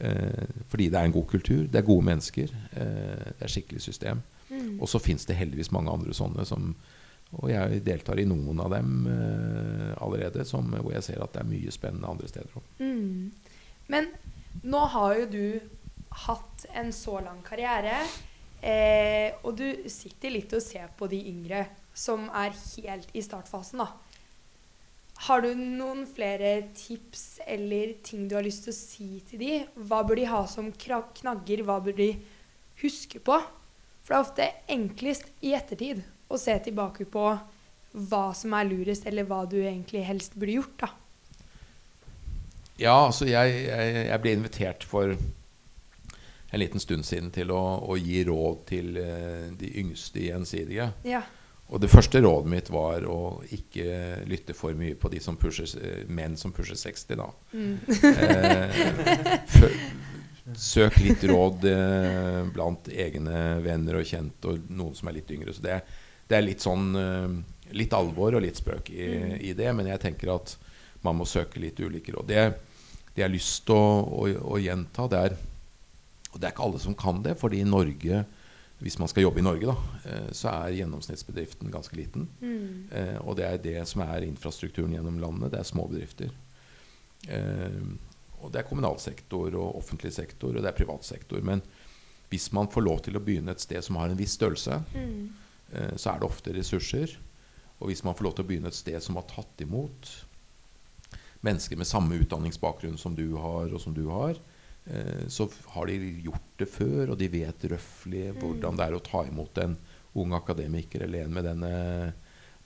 [0.01, 3.83] Eh, fordi det er en god kultur, det er gode mennesker, eh, det er skikkelig
[3.83, 4.23] system.
[4.51, 4.81] Mm.
[4.81, 6.75] Og så fins det heldigvis mange andre sånne som
[7.37, 11.43] Og jeg deltar i noen av dem eh, allerede, som, hvor jeg ser at det
[11.43, 12.71] er mye spennende andre steder òg.
[12.81, 13.29] Mm.
[13.93, 14.09] Men
[14.65, 15.45] nå har jo du
[16.25, 18.01] hatt en så lang karriere,
[18.65, 23.85] eh, og du sitter litt og ser på de yngre som er helt i startfasen,
[23.85, 23.93] da.
[25.27, 29.55] Har du noen flere tips eller ting du har lyst til å si til de?
[29.75, 31.65] Hva bør de ha som knagger?
[31.67, 32.13] Hva bør de
[32.85, 33.41] huske på?
[34.07, 37.25] For det er ofte enklest i ettertid å se tilbake på
[38.09, 40.91] hva som er lurest, eller hva du egentlig helst burde gjort, da.
[42.79, 45.17] Ja, altså jeg, jeg, jeg ble invitert for
[46.49, 50.87] en liten stund siden til å, å gi råd til eh, de yngste Gjensidige.
[51.09, 51.25] Ja.
[51.69, 55.69] Og det første rådet mitt var å ikke lytte for mye på de som pusher,
[55.83, 57.29] eh, menn som pusher 60, da.
[59.59, 65.33] Eh, søk litt råd eh, blant egne venner og kjente, og noen som er litt
[65.35, 65.53] yngre.
[65.53, 65.83] Så det,
[66.29, 67.39] det er litt sånn eh,
[67.77, 69.07] Litt alvor og litt spøk i,
[69.45, 70.55] i det, men jeg tenker at
[71.05, 72.31] man må søke litt ulike råd.
[72.31, 72.45] Det,
[73.13, 74.23] det jeg har lyst til å, å,
[74.55, 75.35] å gjenta, det er
[76.33, 78.23] Og det er ikke alle som kan det, fordi i Norge
[78.79, 79.77] hvis man skal jobbe i Norge, da,
[80.07, 82.29] eh, så er gjennomsnittsbedriften ganske liten.
[82.41, 82.85] Mm.
[82.95, 85.51] Eh, og det er det som er infrastrukturen gjennom landet.
[85.53, 86.31] Det er små bedrifter.
[87.27, 87.81] Eh,
[88.39, 91.43] og det er kommunal sektor og offentlig sektor, og det er privat sektor.
[91.43, 91.65] Men
[92.31, 95.29] hvis man får lov til å begynne et sted som har en viss størrelse, Mm.
[95.73, 97.17] Eh, så er det ofte ressurser.
[97.79, 100.11] Og hvis man får lov til å begynne et sted som har tatt imot
[101.47, 104.39] mennesker med samme utdanningsbakgrunn som du har, og som du har,
[104.91, 109.05] eh, så har de gjort det før, og de vet røftlig hvordan det er å
[109.05, 109.77] ta imot en
[110.19, 111.73] ung akademiker eller en med denne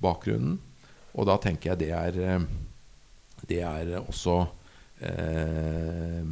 [0.03, 0.61] bakgrunnen.
[1.12, 2.46] Og da tenker jeg det er, eh,
[3.50, 4.38] det er også
[5.03, 6.22] eh,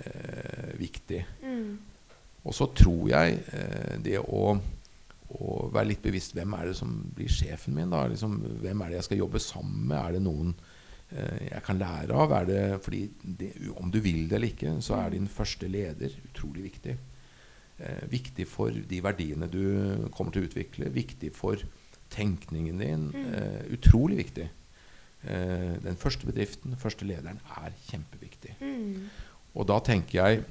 [0.00, 1.20] eh, viktig.
[1.42, 1.76] Mm.
[2.46, 4.56] Og så tror jeg eh, det å,
[5.34, 7.90] å være litt bevisst hvem er det som blir sjefen min?
[7.90, 8.04] da?
[8.10, 9.98] Liksom, hvem er det jeg skal jobbe sammen med?
[9.98, 10.52] Er det noen
[11.10, 12.34] eh, jeg kan lære av?
[12.38, 16.14] Er det, fordi det, om du vil det eller ikke, så er din første leder
[16.30, 16.96] utrolig viktig.
[17.76, 19.64] Eh, viktig for de verdiene du
[20.14, 20.92] kommer til å utvikle.
[20.94, 21.60] Viktig for
[22.14, 23.10] tenkningen din.
[23.18, 24.46] Eh, utrolig viktig.
[25.26, 28.56] Eh, den første bedriften, den første lederen, er kjempeviktig.
[28.60, 29.10] Mm.
[29.56, 30.44] Og da tenker jeg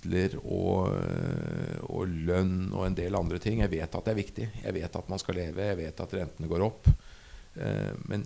[0.00, 3.60] titler og, øh, og lønn og en del andre ting.
[3.60, 4.48] Jeg vet at det er viktig.
[4.64, 5.62] Jeg vet at man skal leve.
[5.62, 6.88] Jeg vet at rentene går opp.
[7.56, 8.24] Eh, men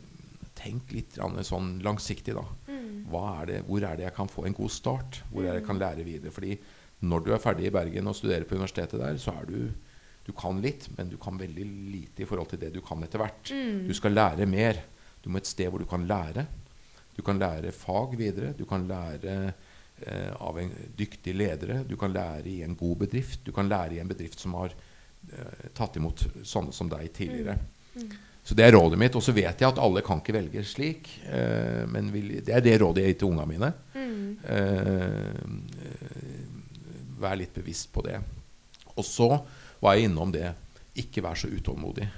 [0.54, 2.44] tenk litt sånn langsiktig, da.
[2.68, 3.14] Mm.
[3.14, 5.22] Er det, hvor er det jeg kan få en god start?
[5.30, 6.30] Hvor er det jeg kan lære videre?
[6.32, 6.56] Fordi
[7.04, 9.58] når du er ferdig i Bergen og studerer på universitetet der, så er du
[10.24, 13.20] du kan litt, men du kan veldig lite i forhold til det du kan etter
[13.20, 13.50] hvert.
[13.52, 13.82] Mm.
[13.90, 14.78] Du skal lære mer.
[15.20, 16.46] Du må et sted hvor du kan lære.
[17.12, 18.54] Du kan lære fag videre.
[18.56, 19.63] Du kan lære eh,
[20.42, 21.78] av en dyktig ledere.
[21.88, 23.44] Du kan lære i en god bedrift.
[23.46, 27.56] Du kan lære i en bedrift som har eh, tatt imot sånne som deg tidligere.
[28.44, 29.16] Så det er rådet mitt.
[29.16, 31.08] Og så vet jeg at alle kan ikke velge slik.
[31.24, 33.70] Eh, men vil, det er det rådet jeg gir til ungene mine.
[33.94, 34.26] Mm.
[34.44, 35.38] Eh,
[35.88, 36.42] eh,
[37.22, 38.18] vær litt bevisst på det.
[38.94, 39.30] Og så
[39.80, 40.50] var jeg innom det.
[41.00, 42.10] Ikke vær så utålmodig.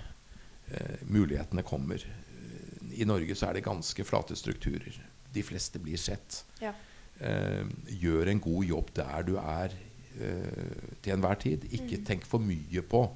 [0.72, 2.02] Eh, mulighetene kommer.
[2.02, 4.98] Eh, I Norge så er det ganske flate strukturer.
[5.32, 6.42] De fleste blir sett.
[6.58, 6.72] Ja.
[7.16, 7.64] Eh,
[7.96, 9.72] gjør en god jobb der du er
[10.20, 11.64] eh, til enhver tid.
[11.72, 13.06] Ikke tenk for mye på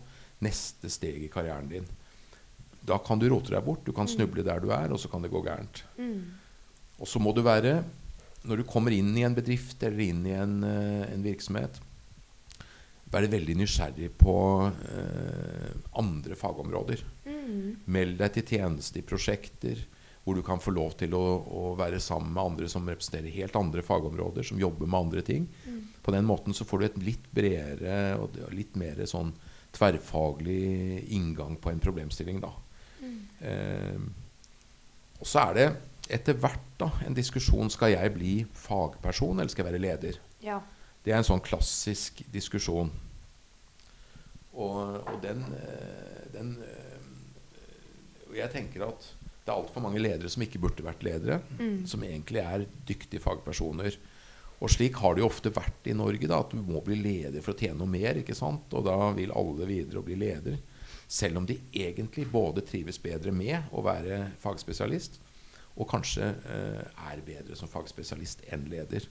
[0.44, 1.88] neste steg i karrieren din.
[2.80, 3.84] Da kan du rote deg bort.
[3.84, 5.82] Du kan snuble der du er, og så kan det gå gærent.
[6.00, 6.32] Mm.
[7.00, 7.82] Og så må du være
[8.40, 11.74] Når du kommer inn i en bedrift eller inn i en, eh, en virksomhet,
[13.12, 17.02] være veldig nysgjerrig på eh, andre fagområder.
[17.26, 17.84] Mm.
[17.84, 19.82] Meld deg til tjeneste i prosjekter
[20.24, 23.56] hvor du kan få lov til å, å være sammen med andre som representerer helt
[23.56, 25.46] andre fagområder, som jobber med andre ting.
[26.04, 29.32] På den måten så får du et litt bredere og litt mer sånn
[29.72, 32.40] tverrfaglig inngang på en problemstilling.
[32.42, 32.52] da.
[33.40, 34.00] Eh,
[35.20, 35.68] og så er det
[36.10, 40.18] etter hvert da, en diskusjon skal jeg bli fagperson eller skal jeg være leder.
[40.44, 40.58] Ja.
[41.04, 42.90] Det er en sånn klassisk diskusjon.
[44.50, 49.06] Og, og den, eh, den eh, jeg tenker at
[49.50, 51.40] det er altfor mange ledere som ikke burde vært ledere.
[51.58, 51.82] Mm.
[51.90, 53.96] Som egentlig er dyktige fagpersoner.
[54.60, 56.28] Og slik har det jo ofte vært i Norge.
[56.28, 58.20] da, At du må bli leder for å tjene noe mer.
[58.20, 58.70] ikke sant?
[58.72, 60.60] Og da vil alle videre og bli leder.
[61.10, 65.18] Selv om de egentlig både trives bedre med å være fagspesialist,
[65.80, 69.08] og kanskje eh, er bedre som fagspesialist enn leder.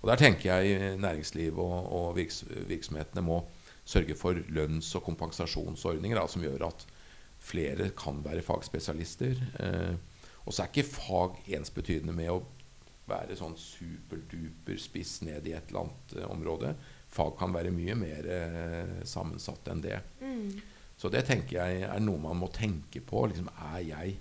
[0.00, 3.42] Og der tenker jeg næringsliv og, og virks, virksomhetene må
[3.84, 6.86] sørge for lønns- og kompensasjonsordninger da, som gjør at
[7.40, 9.44] flere kan være fagspesialister.
[9.64, 9.94] Eh,
[10.44, 12.40] og så er ikke fag ensbetydende med å
[13.10, 16.74] være sånn superduper spiss ned i et eller annet eh, område.
[17.10, 19.98] Fag kan være mye mer eh, sammensatt enn det.
[20.22, 20.60] Mm.
[21.00, 23.24] Så det tenker jeg er noe man må tenke på.
[23.30, 24.18] Liksom, er jeg,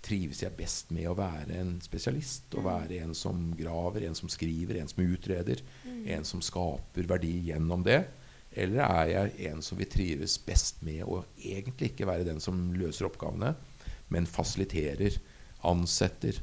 [0.00, 2.54] trives jeg best med å være en spesialist?
[2.56, 5.60] Å være en som graver, en som skriver, en som utreder?
[6.14, 8.04] En som skaper verdi gjennom det?
[8.50, 12.70] Eller er jeg en som vil trives best med å egentlig ikke være den som
[12.74, 13.54] løser oppgavene,
[14.10, 15.20] men fasiliterer,
[15.66, 16.40] ansetter,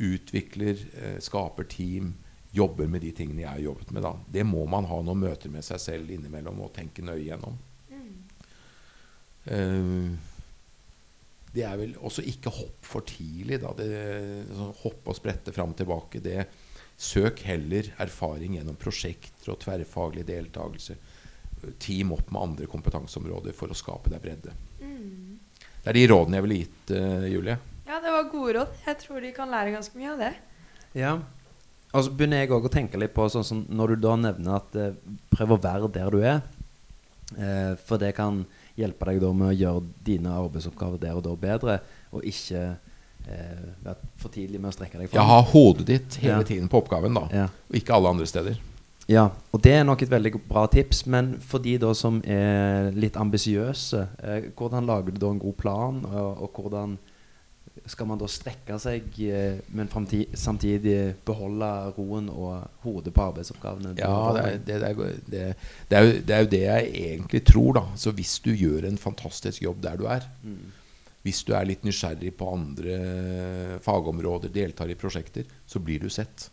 [0.00, 2.14] utvikler, eh, skaper team,
[2.56, 4.06] jobber med de tingene jeg har jobbet med?
[4.06, 4.14] Da.
[4.38, 7.58] Det må man ha noen møter med seg selv innimellom og tenke nøye gjennom.
[9.50, 10.18] Mm.
[11.50, 13.60] det er vel også ikke hopp for tidlig.
[13.62, 13.72] Da.
[13.76, 13.86] Det,
[14.82, 16.22] hopp og sprette fram og tilbake.
[16.22, 16.44] Det,
[17.00, 20.98] søk heller erfaring gjennom prosjekter og tverrfaglig deltakelse.
[21.78, 24.54] Team opp med andre kompetanseområder for å skape deg bredde.
[24.80, 25.38] Mm.
[25.80, 27.58] Det er de rådene jeg ville gitt, uh, Julie.
[27.88, 28.74] Ja, det var gode råd.
[28.86, 30.32] Jeg tror de kan lære ganske mye av det.
[30.98, 31.12] Ja.
[31.90, 34.60] Og så begynner jeg òg å tenke litt på sånn som når du da nevner
[34.60, 34.92] at eh,
[35.32, 36.40] prøv å være der du er.
[37.34, 38.44] Eh, for det kan
[38.78, 41.76] hjelpe deg da med å gjøre dine arbeidsoppgaver der og da bedre,
[42.14, 42.62] og ikke
[43.26, 46.46] eh, være for tidlig med å strekke deg Ja, ha hodet ditt hele Ja.
[46.46, 47.26] tiden på oppgaven, da.
[47.34, 47.48] Ja.
[47.70, 48.58] Og ikke alle andre steder.
[49.10, 51.02] Ja, og det er nok et veldig bra tips.
[51.10, 55.56] Men for de da som er litt ambisiøse, eh, hvordan lager du da en god
[55.58, 56.04] plan?
[56.06, 56.98] Og, og hvordan
[57.90, 63.94] skal man da strekke seg, eh, men samtidig beholde roen og hodet på arbeidsoppgavene?
[63.98, 65.56] Ja, det er, det, det, er,
[65.96, 67.82] er jo, det er jo det jeg egentlig tror, da.
[67.96, 70.70] Så hvis du gjør en fantastisk jobb der du er, Mm.
[71.22, 72.94] hvis du er litt nysgjerrig på andre
[73.84, 76.46] fagområder, deltar i prosjekter, så blir du sett.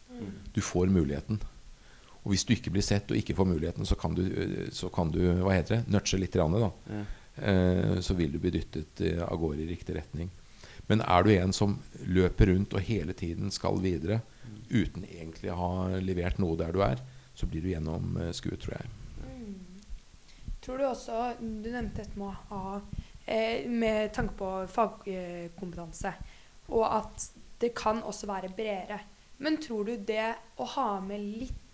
[0.55, 1.39] Du får muligheten.
[2.28, 4.26] Og hvis du ikke blir sett og ikke får muligheten, så kan du,
[4.76, 6.36] så kan du hva heter det, nudge litt.
[6.36, 6.72] grann, Da.
[6.92, 7.06] Ja.
[7.38, 10.28] Eh, så vil du bli dyttet eh, av gårde i riktig retning.
[10.92, 14.20] Men er du en som løper rundt og hele tiden skal videre
[14.68, 17.00] uten egentlig å ha levert noe der du er,
[17.38, 18.92] så blir du gjennom eh, tror jeg.
[20.68, 22.80] Tror du også Du nevnte dette med å ha
[23.24, 26.12] eh, Med tanke på fagkompetanse,
[26.68, 27.30] og at
[27.62, 29.00] det kan også være bredere.
[29.42, 31.66] Men tror du det å ha med litt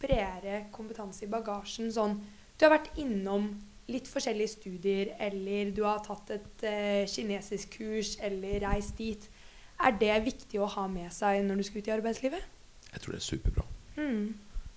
[0.00, 2.18] bredere kompetanse i bagasjen sånn
[2.58, 3.48] Du har vært innom
[3.90, 9.26] litt forskjellige studier, eller du har tatt et eh, kinesisk kurs eller reist dit.
[9.84, 12.46] Er det viktig å ha med seg når du skal ut i arbeidslivet?
[12.92, 13.66] Jeg tror det er superbra.
[13.98, 14.26] Mm.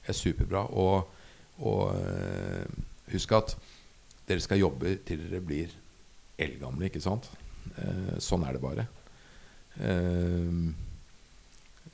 [0.02, 0.64] Det er superbra.
[0.74, 1.08] Og,
[1.62, 2.80] og eh,
[3.14, 3.56] husk at
[4.28, 5.72] dere skal jobbe til dere blir
[6.38, 7.30] eldgamle, ikke sant?
[7.78, 8.88] Eh, sånn er det bare.
[9.78, 10.52] Eh,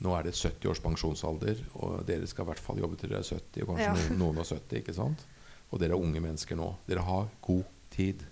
[0.04, 3.22] nå er det 70 års pensjonsalder, og dere skal i hvert fall jobbe til dere
[3.24, 4.16] er 70, og kanskje Ja.
[4.20, 4.78] noen, er og 70.
[4.82, 5.24] ikke sant?
[5.72, 6.68] Og dere er unge mennesker nå.
[6.86, 8.22] Dere har god tid.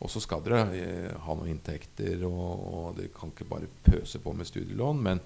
[0.00, 4.18] Og så skal dere eh, ha noen inntekter, og, og dere kan ikke bare pøse
[4.20, 5.02] på med studielån.
[5.06, 5.20] Men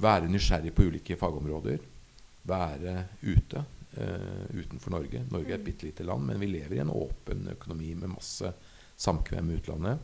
[0.00, 1.78] være nysgjerrig på ulike fagområder.
[2.50, 3.64] Være ute
[3.96, 5.24] eh, utenfor Norge.
[5.30, 8.52] Norge er et bitte lite land, men vi lever i en åpen økonomi med masse
[9.00, 9.98] samkvem med utlandet.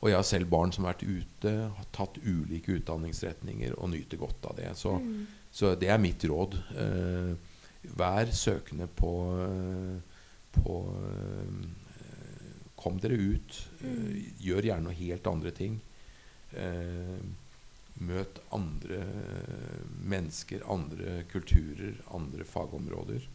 [0.00, 4.16] Og jeg har selv barn som har vært ute, har tatt ulike utdanningsretninger og nyter
[4.22, 4.70] godt av det.
[4.76, 5.26] Så, Mm.
[5.52, 6.54] så det er mitt råd.
[6.76, 7.34] Eh,
[7.96, 9.12] vær søkende på,
[9.44, 10.00] eh,
[10.60, 11.68] på eh,
[12.80, 13.58] Kom dere ut.
[13.84, 15.74] Eh, gjør gjerne noe helt andre ting.
[16.56, 17.20] Eh,
[18.00, 19.02] møt andre
[20.08, 23.26] mennesker, andre kulturer, andre fagområder.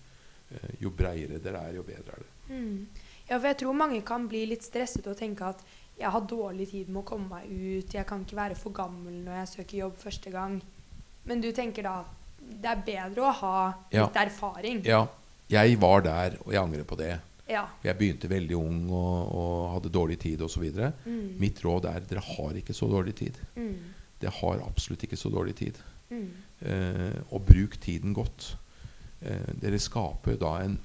[0.49, 2.31] Eh, jo breiere dere er, jo bedre er det.
[2.49, 2.87] Mm.
[3.29, 5.61] Ja, for jeg tror mange kan bli litt stresset og tenke at
[5.99, 9.13] jeg har dårlig tid med å komme meg ut, jeg kan ikke være for gammel
[9.25, 10.57] når jeg søker jobb første gang.
[11.25, 12.03] Men du tenker da
[12.45, 14.05] det er bedre å ha Ja.
[14.05, 14.83] litt erfaring?
[14.85, 15.07] Ja,
[15.49, 17.19] jeg var der, og jeg angrer på det.
[17.49, 17.67] Ja.
[17.83, 20.63] Jeg begynte veldig ung og, og hadde dårlig tid osv.
[21.05, 21.35] Mm.
[21.39, 23.37] Mitt råd er dere har ikke så dårlig tid.
[23.55, 23.75] Mm.
[24.21, 25.77] Dere har absolutt ikke så dårlig tid.
[26.09, 26.29] Mm.
[26.61, 28.55] Eh, og bruk tiden godt.
[29.21, 30.77] Eh, dere skaper da en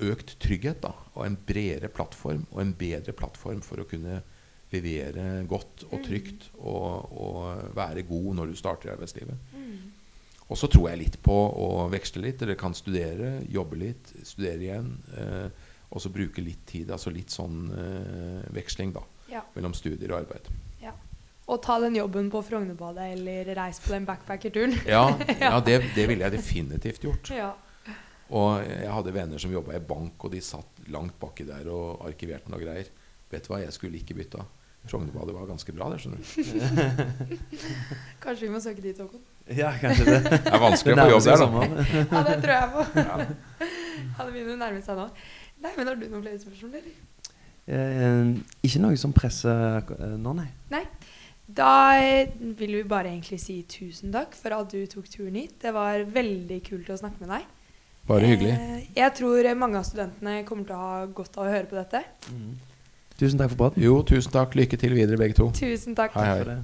[0.00, 4.20] økt trygghet da, og en bredere plattform og en bedre plattform for å kunne
[4.72, 9.54] levere godt og trygt og, og være god når du starter i arbeidslivet.
[9.54, 9.78] Mm.
[10.48, 12.38] Og så tror jeg litt på å veksle litt.
[12.40, 14.94] Dere kan studere, jobbe litt, studere igjen.
[15.16, 16.88] Eh, og så bruke litt tid.
[16.92, 19.42] Altså litt sånn eh, veksling da, Ja.
[19.56, 20.48] mellom studier og arbeid.
[20.84, 20.94] ja.
[21.48, 24.74] Og ta den jobben på Frognerbadet eller reis på den backpackerturen.
[24.86, 27.30] Ja, ja det, det ville jeg definitivt gjort.
[28.28, 32.04] Og jeg hadde venner som jobba i bank, og de satt langt baki der og
[32.08, 32.90] arkiverte noe greier.
[33.32, 34.44] Vet du hva, jeg skulle ikke bytta.
[34.88, 37.34] Frognerbadet var ganske bra, det, skjønner du.
[38.24, 39.24] Kanskje vi må søke dit, Håkon.
[39.56, 40.18] Ja, kanskje det.
[40.44, 41.84] Det er vanskelig å få jobb der, da.
[42.12, 42.82] Ja, det tror jeg på.
[43.00, 45.06] Ja, det begynner å nærme seg nå.
[45.64, 46.98] Nei, men Har du noen flere spørsmål, eller?
[47.68, 48.32] Eh,
[48.64, 50.48] ikke noe som presser eh, nå, nei.
[50.72, 50.84] Nei.
[51.48, 55.56] Da eh, vil vi bare egentlig si tusen takk for at du tok turen hit.
[55.64, 57.48] Det var veldig kult å snakke med deg.
[58.08, 58.54] Bare hyggelig.
[58.56, 61.76] Eh, Jeg tror mange av studentene kommer til å ha godt av å høre på
[61.76, 62.00] dette.
[63.18, 63.82] Tusen takk for praten.
[63.82, 64.54] Jo, tusen takk.
[64.58, 65.50] Lykke til videre, begge to.
[65.54, 66.14] Tusen takk.
[66.16, 66.38] Hei, hei.
[66.42, 66.58] For det.